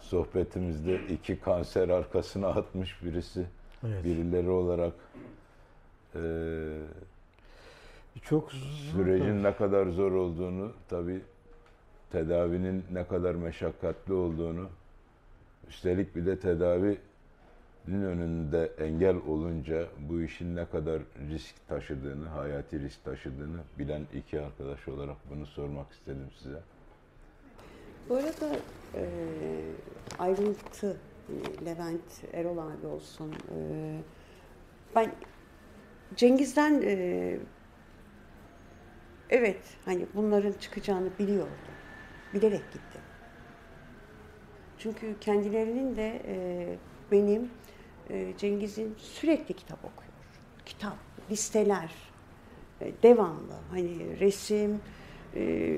[0.00, 3.46] sohbetimizde iki kanser arkasına atmış birisi.
[3.86, 4.04] Evet.
[4.04, 4.92] Birileri olarak
[6.14, 6.20] e,
[8.22, 8.52] Çok
[8.92, 11.20] sürecin ne kadar zor olduğunu tabii
[12.12, 14.68] tedavinin ne kadar meşakkatli olduğunu
[15.68, 16.98] üstelik bir de tedavinin
[17.86, 24.88] önünde engel olunca bu işin ne kadar risk taşıdığını, hayati risk taşıdığını bilen iki arkadaş
[24.88, 26.60] olarak bunu sormak istedim size.
[28.08, 28.56] Bu arada
[28.94, 29.04] e,
[30.18, 30.96] ayrıntı
[31.64, 33.32] Levent Erol abi olsun.
[33.32, 33.56] E,
[34.94, 35.12] ben
[36.16, 37.38] Cengiz'den e,
[39.30, 41.50] evet hani bunların çıkacağını biliyordu.
[42.34, 42.93] Bilerek gitti.
[44.84, 46.66] Çünkü kendilerinin de e,
[47.12, 47.50] benim
[48.10, 50.12] e, Cengiz'in sürekli kitap okuyor.
[50.66, 50.96] Kitap,
[51.30, 51.92] listeler,
[52.80, 53.54] e, devamlı.
[53.70, 54.80] Hani resim,
[55.36, 55.76] e,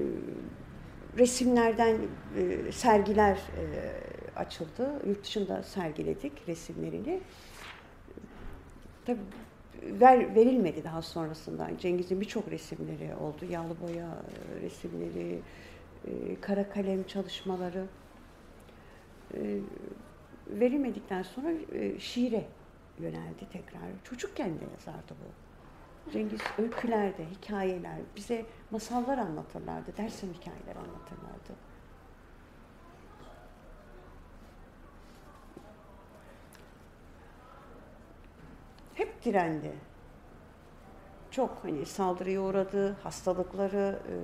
[1.18, 1.96] resimlerden
[2.36, 3.64] e, sergiler e,
[4.38, 5.02] açıldı.
[5.06, 7.20] Yurt dışında sergiledik resimlerini.
[9.04, 9.20] Tabii
[9.82, 11.70] ver, verilmedi daha sonrasında.
[11.78, 13.44] Cengiz'in birçok resimleri oldu.
[13.50, 15.40] Yağlı boya e, resimleri,
[16.06, 17.86] e, kara kalem çalışmaları.
[19.34, 19.60] E,
[20.46, 22.44] verilmedikten sonra e, şiire
[22.98, 23.80] yöneldi tekrar.
[24.04, 25.46] Çocukken de yazardı bu.
[26.12, 31.52] Cengiz öykülerde, hikayeler, bize masallar anlatırlardı, dersim hikayeler anlatırlardı.
[38.94, 39.72] Hep direndi.
[41.30, 44.14] Çok hani saldırıya uğradı, hastalıkları, e,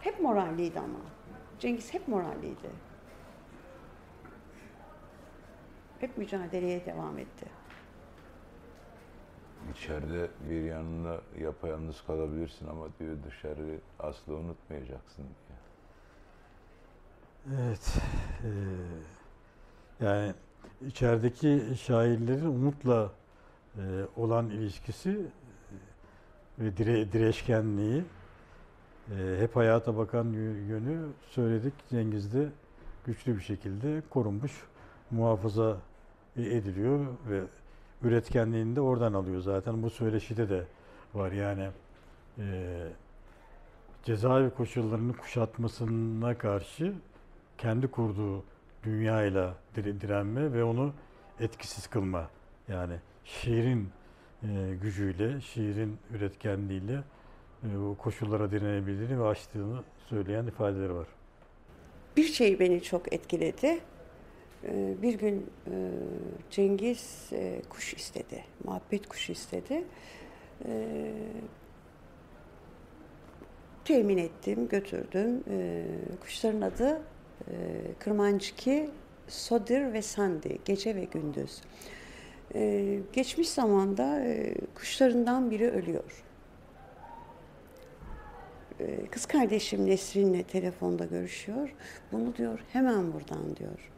[0.00, 0.98] hep moralliydi ama.
[1.58, 2.85] Cengiz hep moralliydi.
[6.00, 7.46] Hep mücadeleye devam etti.
[9.72, 15.58] İçeride bir yanına yapayalnız kalabilirsin ama diyor dışarı asla unutmayacaksın diyor.
[17.60, 17.94] Evet.
[18.44, 18.50] eee,
[20.06, 20.34] yani
[20.86, 23.10] içerideki şairlerin umutla
[23.78, 23.82] eee,
[24.16, 25.26] olan ilişkisi eee,
[26.58, 28.04] ve dire, direşkenliği
[29.10, 31.74] eee, hep hayata bakan yö- yönü söyledik.
[31.90, 32.48] Cengiz'de
[33.06, 34.52] güçlü bir şekilde korunmuş,
[35.10, 35.76] muhafaza
[36.36, 37.40] ediliyor ve
[38.02, 39.82] üretkenliğini de oradan alıyor zaten.
[39.82, 40.64] Bu söyleşide de
[41.14, 41.68] var yani
[42.38, 42.44] eee
[44.04, 46.92] cezaevi koşullarının kuşatmasına karşı
[47.58, 48.44] kendi kurduğu
[48.84, 50.92] dünyayla dire- direnme ve onu
[51.40, 52.30] etkisiz kılma.
[52.68, 52.94] Yani
[53.24, 53.88] şiirin
[54.42, 56.92] e, gücüyle, şiirin üretkenliğiyle
[57.64, 61.06] e, bu koşullara direnebildiğini ve aştığını söyleyen ifadeleri var.
[62.16, 63.78] Bir şey beni çok etkiledi.
[64.68, 65.74] Ee, Bir gün e,
[66.50, 69.84] Cengiz e, kuş istedi, muhabbet kuşu istedi.
[70.66, 71.12] Ee,
[73.84, 75.44] Temin ettim, götürdüm.
[75.50, 75.86] Ee,
[76.20, 77.02] Kuşların adı
[77.48, 77.54] e,
[77.98, 78.90] Kırmancıki,
[79.28, 81.60] Sodir ve Sandi, gece ve gündüz.
[83.12, 84.22] Geçmiş zamanda
[84.74, 86.24] kuşlarından biri ölüyor.
[89.10, 91.74] Kız kardeşim Nesrin'le telefonda görüşüyor.
[92.12, 93.90] Bunu diyor hemen buradan diyor.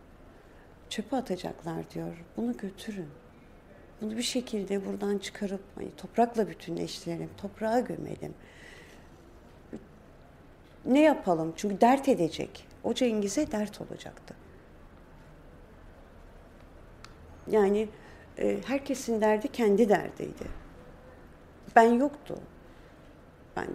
[0.90, 2.24] Çöpe atacaklar diyor.
[2.36, 3.08] Bunu götürün.
[4.00, 8.34] Bunu bir şekilde buradan çıkarıp hani toprakla bütünleştirelim, toprağa gömelim.
[10.84, 11.52] Ne yapalım?
[11.56, 12.66] Çünkü dert edecek.
[12.84, 14.34] O Cengiz'e dert olacaktı.
[17.50, 17.88] Yani
[18.38, 20.44] e, herkesin derdi kendi derdiydi.
[21.76, 22.38] ben yoktu.
[23.56, 23.68] Ben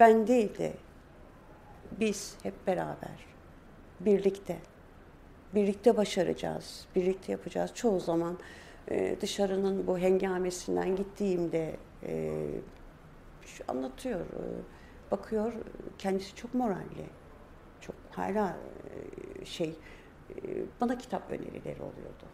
[0.00, 0.72] ben değil de
[2.00, 3.26] biz hep beraber
[4.00, 4.58] birlikte
[5.54, 7.70] birlikte başaracağız, birlikte yapacağız.
[7.74, 8.38] Çoğu zaman
[8.90, 12.32] e, dışarının bu hengamesinden gittiğimde e,
[13.42, 14.44] şu anlatıyor, e,
[15.10, 15.52] bakıyor
[15.98, 17.06] kendisi çok moralli,
[17.80, 18.56] çok hala
[19.40, 19.74] e, şey
[20.30, 20.34] e,
[20.80, 22.24] bana kitap önerileri oluyordu.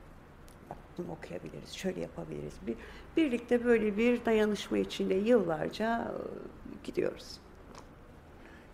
[0.71, 2.55] Bak bunu okuyabiliriz, şöyle yapabiliriz.
[2.67, 2.77] Bir,
[3.17, 7.41] birlikte böyle bir dayanışma içinde yıllarca e, gidiyoruz.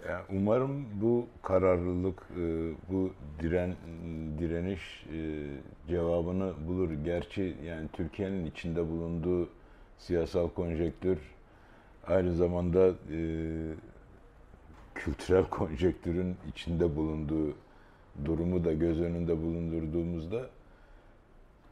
[0.09, 3.75] Yani umarım bu kararlılık, e, bu diren
[4.39, 5.47] direniş e,
[5.89, 6.91] cevabını bulur.
[7.05, 9.49] Gerçi yani Türkiye'nin içinde bulunduğu
[9.99, 11.19] siyasal konjektür
[12.07, 13.21] aynı zamanda e,
[14.95, 17.55] kültürel konjektürün içinde bulunduğu
[18.25, 20.47] durumu da göz önünde bulundurduğumuzda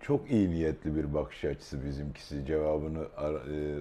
[0.01, 2.47] çok iyi niyetli bir bakış açısı bizimkisi.
[2.47, 3.07] Cevabını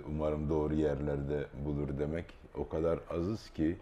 [0.09, 2.25] umarım doğru yerlerde bulur demek
[2.55, 3.77] o kadar azız ki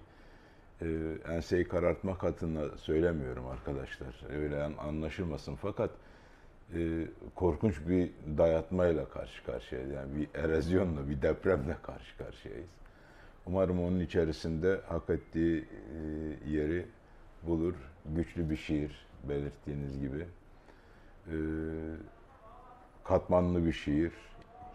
[0.81, 0.87] e,
[1.33, 4.41] enseyi karartmak adına söylemiyorum arkadaşlar.
[4.41, 5.55] Öyle anlaşılmasın.
[5.55, 5.89] Fakat
[6.75, 9.91] e, korkunç bir dayatmayla karşı karşıyayız.
[9.91, 12.69] Yani bir erozyonla, bir depremle karşı karşıyayız.
[13.45, 16.85] Umarım onun içerisinde hak ettiği e, yeri
[17.43, 17.73] bulur.
[18.05, 20.25] Güçlü bir şiir belirttiğiniz gibi.
[21.27, 21.35] E,
[23.03, 24.11] katmanlı bir şiir,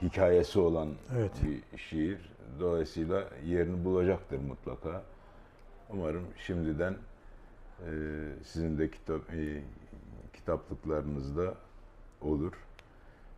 [0.03, 1.33] hikayesi olan evet.
[1.45, 2.19] bir şiir.
[2.61, 5.03] Dolayısıyla yerini bulacaktır mutlaka.
[5.91, 6.95] Umarım şimdiden
[7.80, 7.91] e,
[8.45, 9.62] sizin de kitap e,
[10.32, 11.55] kitaplıklarınızda
[12.20, 12.53] olur.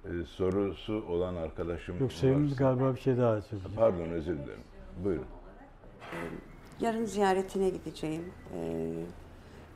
[0.05, 3.77] E, sorusu olan arkadaşım Yok Sevim galiba bir şey daha söyleyecek.
[3.77, 4.63] Pardon özür dilerim.
[5.05, 5.27] Buyurun.
[6.81, 8.33] Yarın ziyaretine gideceğim.
[8.55, 8.91] E,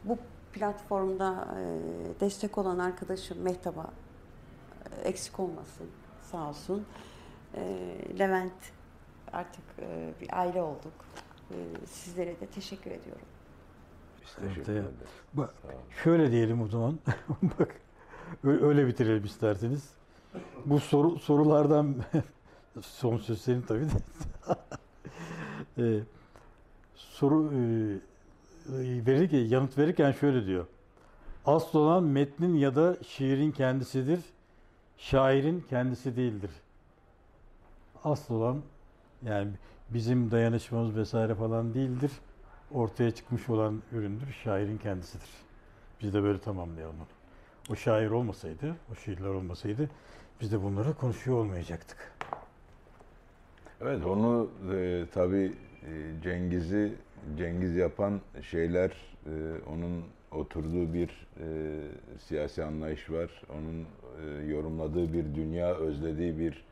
[0.05, 0.19] bu
[0.53, 3.91] platformda e, destek olan arkadaşım Mehtap'a
[5.05, 5.87] e, eksik olmasın.
[6.23, 6.87] Sağ olsun.
[7.55, 7.61] E,
[8.19, 8.73] Levent
[9.33, 10.93] artık e, bir aile olduk.
[11.53, 13.27] Ee, sizlere de teşekkür ediyorum.
[14.23, 14.87] Biz teşekkür ederiz.
[15.35, 15.55] Bak,
[16.05, 16.99] şöyle diyelim o zaman.
[17.43, 17.75] Bak
[18.45, 19.91] öyle bitirelim isterseniz.
[20.67, 21.97] Bu soru sorulardan
[22.81, 23.91] son söz senin tabii de.
[25.79, 26.01] ee,
[26.95, 30.67] soru e, verirken, yanıt verirken şöyle diyor.
[31.47, 34.21] Asıl olan metnin ya da şiirin kendisidir.
[34.99, 36.51] Şairin kendisi değildir.
[38.05, 38.63] Asıl olan
[39.23, 39.51] yani
[39.95, 42.11] bizim dayanışmamız vesaire falan değildir.
[42.75, 45.31] Ortaya çıkmış olan üründür, şairin kendisidir.
[46.03, 47.07] Biz de böyle tamamlayalım onu.
[47.73, 49.89] O şair olmasaydı, o şiirler olmasaydı
[50.43, 52.13] biz de bunları konuşuyor olmayacaktık.
[53.81, 56.95] Evet onu e, tabii e, Cengiz'i
[57.39, 58.91] Cengiz yapan şeyler
[59.27, 59.33] e,
[59.73, 61.47] onun oturduğu bir e,
[62.19, 63.43] siyasi anlayış var.
[63.51, 63.87] Onun
[64.21, 66.65] e, yorumladığı bir dünya, özlediği bir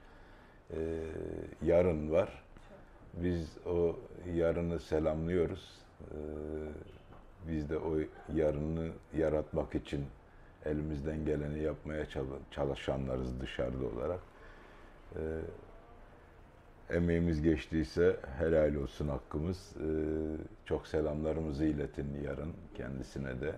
[0.71, 0.79] e,
[1.63, 2.43] yarın var.
[3.15, 3.97] Biz o
[4.35, 5.79] yarını selamlıyoruz.
[6.01, 6.15] Ee,
[7.49, 7.99] biz de o
[8.35, 10.05] yarını yaratmak için
[10.65, 12.07] elimizden geleni yapmaya
[12.51, 14.21] çalışanlarız dışarıda olarak.
[15.17, 15.21] Ee,
[16.91, 19.73] emeğimiz geçtiyse helal olsun hakkımız.
[19.77, 19.87] Ee,
[20.65, 23.55] çok selamlarımızı iletin yarın kendisine de.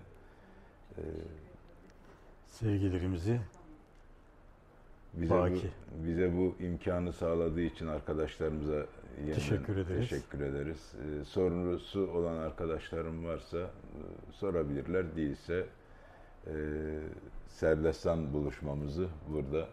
[2.47, 3.39] Sevgilerimizi
[5.13, 8.85] bize bu, bize bu imkanı sağladığı için arkadaşlarımıza
[9.33, 10.09] teşekkür ederiz.
[10.09, 10.93] Teşekkür ederiz.
[10.95, 13.69] Ee, sorusu olan arkadaşlarım varsa e,
[14.31, 15.15] sorabilirler.
[15.15, 15.65] Değilse
[16.47, 16.53] e,
[17.47, 19.67] Serdestan buluşmamızı burada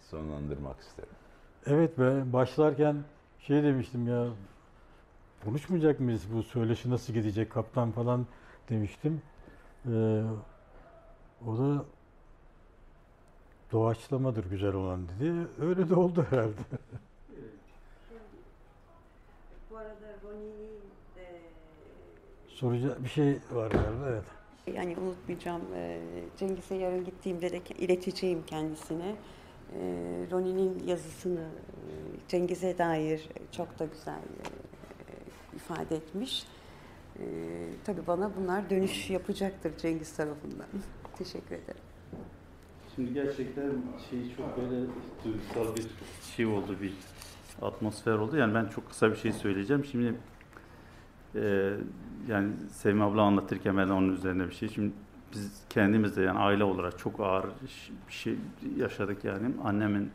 [0.00, 1.14] sonlandırmak isterim.
[1.66, 2.96] Evet ben başlarken
[3.40, 4.26] şey demiştim ya
[5.44, 8.26] konuşmayacak mıyız bu söyleşi nasıl gidecek kaptan falan
[8.70, 9.22] demiştim.
[9.86, 10.22] Ee,
[11.46, 11.84] o da
[13.72, 15.32] doğaçlamadır güzel olan dedi.
[15.60, 16.60] Öyle de oldu herhalde.
[19.70, 20.80] Bu arada Ronnie'nin
[21.16, 21.40] de...
[22.54, 24.24] Soracak bir şey var galiba evet.
[24.76, 25.62] Yani unutmayacağım.
[25.74, 26.00] E,
[26.38, 29.16] Cengiz'e yarın gittiğimde de ileteceğim kendisine.
[29.72, 29.80] E,
[30.30, 31.92] Ronnie'nin yazısını e,
[32.28, 34.20] Cengiz'e dair çok da güzel
[35.56, 36.46] ifade etmiş.
[37.84, 40.66] Tabii bana bunlar dönüş yapacaktır Cengiz tarafından.
[41.18, 41.82] Teşekkür ederim.
[42.94, 43.72] Şimdi gerçekten
[44.10, 44.86] şey çok böyle
[45.24, 45.86] duygusal bir
[46.36, 46.92] şey oldu, bir
[47.62, 48.36] atmosfer oldu.
[48.36, 49.84] Yani ben çok kısa bir şey söyleyeceğim.
[49.84, 50.14] Şimdi
[51.34, 51.72] e,
[52.28, 54.68] yani Sevim abla anlatırken ben onun üzerine bir şey.
[54.68, 54.92] Şimdi
[55.32, 58.34] biz kendimiz de yani aile olarak çok ağır bir şey
[58.76, 59.50] yaşadık yani.
[59.64, 60.10] Annemin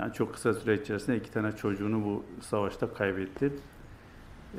[0.00, 3.52] yani çok kısa süre içerisinde iki tane çocuğunu bu savaşta kaybetti.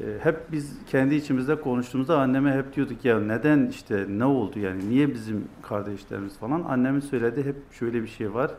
[0.01, 4.89] Ee, hep biz kendi içimizde konuştuğumuzda anneme hep diyorduk ya neden işte ne oldu yani
[4.89, 6.63] niye bizim kardeşlerimiz falan.
[6.63, 8.51] Annemin söyledi hep şöyle bir şey var.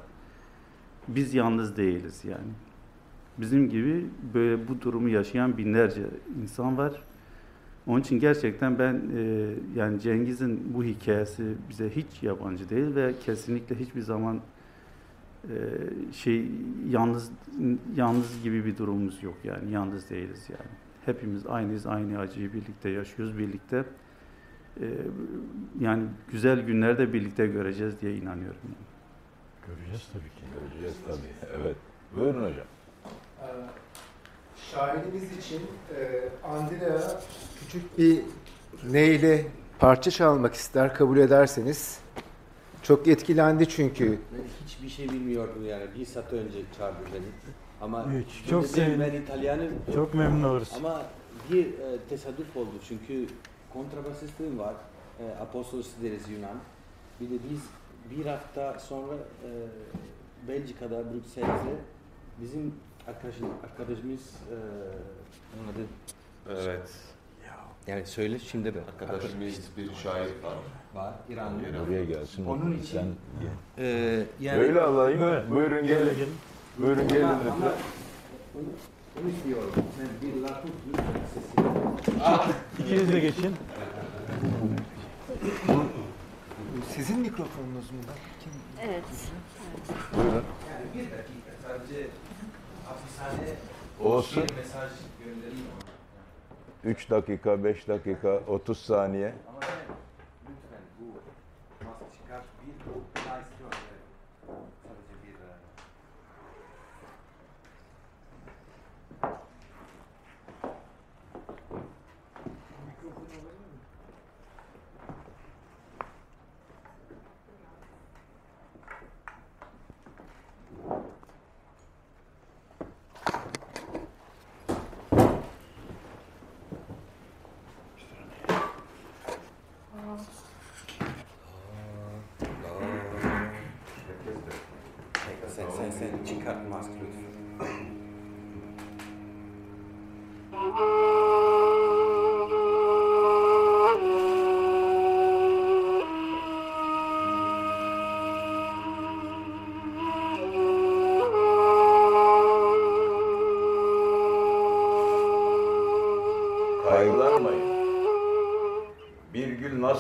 [1.08, 2.65] Biz yalnız değiliz yani.
[3.38, 6.02] Bizim gibi böyle bu durumu yaşayan binlerce
[6.42, 6.92] insan var.
[7.86, 13.78] Onun için gerçekten ben e, yani Cengiz'in bu hikayesi bize hiç yabancı değil ve kesinlikle
[13.78, 14.40] hiçbir zaman
[15.44, 15.54] e,
[16.12, 16.50] şey
[16.88, 17.30] yalnız
[17.96, 20.70] yalnız gibi bir durumumuz yok yani yalnız değiliz yani.
[21.06, 23.84] Hepimiz aynıyız, aynı acıyı birlikte yaşıyoruz, birlikte
[24.80, 24.86] e,
[25.80, 28.60] yani güzel günlerde birlikte göreceğiz diye inanıyorum.
[28.64, 28.86] Yani.
[29.66, 30.42] Göreceğiz tabii ki.
[30.70, 31.62] Göreceğiz tabii.
[31.62, 31.76] Evet.
[32.16, 32.66] Buyurun hocam.
[33.46, 33.50] Ee,
[34.74, 35.62] Şairimiz için
[35.96, 37.20] e, Andrea
[37.60, 38.22] küçük bir
[38.90, 39.46] neyle
[39.78, 41.98] parça çalmak ister kabul ederseniz.
[42.82, 44.10] Çok etkilendi çünkü.
[44.32, 45.84] Ben hiçbir şey bilmiyordum yani.
[45.98, 47.24] Bir saat önce çağırdı beni.
[47.80, 49.00] Ama Hiç, çok sevindim.
[49.00, 49.68] ben İtalyanım.
[49.94, 50.72] Çok memnun oluruz.
[50.76, 51.02] Ama
[51.50, 53.26] bir e, tesadüf oldu çünkü
[53.72, 54.74] kontrabasistliğim var.
[55.20, 56.56] E, Apostolos deriz Yunan.
[57.20, 57.60] Bir de biz
[58.18, 59.48] bir hafta sonra e,
[60.48, 61.74] Belçika'da, Brüksel'de
[62.40, 62.74] bizim
[63.08, 64.56] arkadaşım, arkadaşımız e,
[65.56, 65.86] onun adı
[66.60, 66.90] Evet.
[67.86, 70.56] yani söyle şimdi de Arkadaşımız bir şair var.
[70.94, 71.60] var İranlı.
[71.86, 72.46] Buraya gelsin.
[72.46, 72.98] Onun için-
[73.78, 75.22] Sen E, yani Böyle alayım.
[75.22, 75.50] Evet.
[75.50, 76.04] Buyurun gelin.
[76.14, 76.34] gelin.
[76.78, 77.72] Buyurun gelin ama, ama lütfen.
[78.54, 78.64] onu,
[79.22, 79.70] onu istiyorum.
[79.76, 80.70] Ben bir lakut
[81.34, 82.82] sesi.
[82.82, 83.56] İkiniz de geçin.
[86.94, 87.98] Sizin mikrofonunuz mu?
[88.82, 89.02] Evet.
[90.16, 90.32] Buyurun.
[90.34, 92.06] Yani bir dakika sadece
[94.00, 94.44] Olsun.
[96.84, 99.34] 3 dakika, 5 dakika, 30 saniye.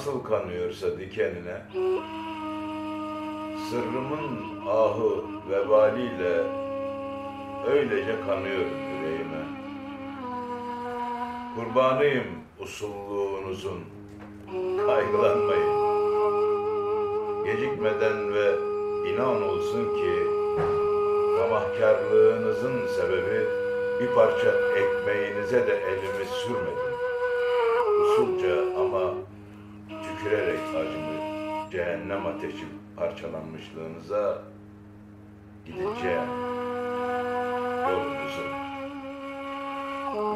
[0.06, 1.62] Nasıl kanıyorsa dikenine,
[3.70, 6.42] sırrımın ahı vebaliyle
[7.70, 9.44] öylece kanıyorum yüreğime.
[11.56, 12.24] Kurbanıyım
[12.60, 13.80] usulluğunuzun,
[14.86, 15.76] kaygılanmayın.
[17.44, 18.54] Gecikmeden ve
[19.10, 20.26] inan olsun ki
[21.38, 23.44] tamahkarlığınızın sebebi
[24.00, 26.96] bir parça ekmeğinize de elimi sürmedim.
[28.02, 29.26] Usulca ama
[30.26, 32.64] tükürerek acımı cehennem ateşi
[32.96, 34.42] parçalanmışlığınıza
[35.66, 36.28] gideceğim
[37.90, 38.46] yolunuzu.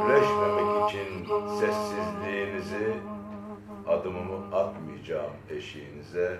[0.07, 1.26] Üleşmemek için
[1.61, 2.95] sessizliğinizi
[3.88, 6.38] adımımı atmayacağım eşiğinize.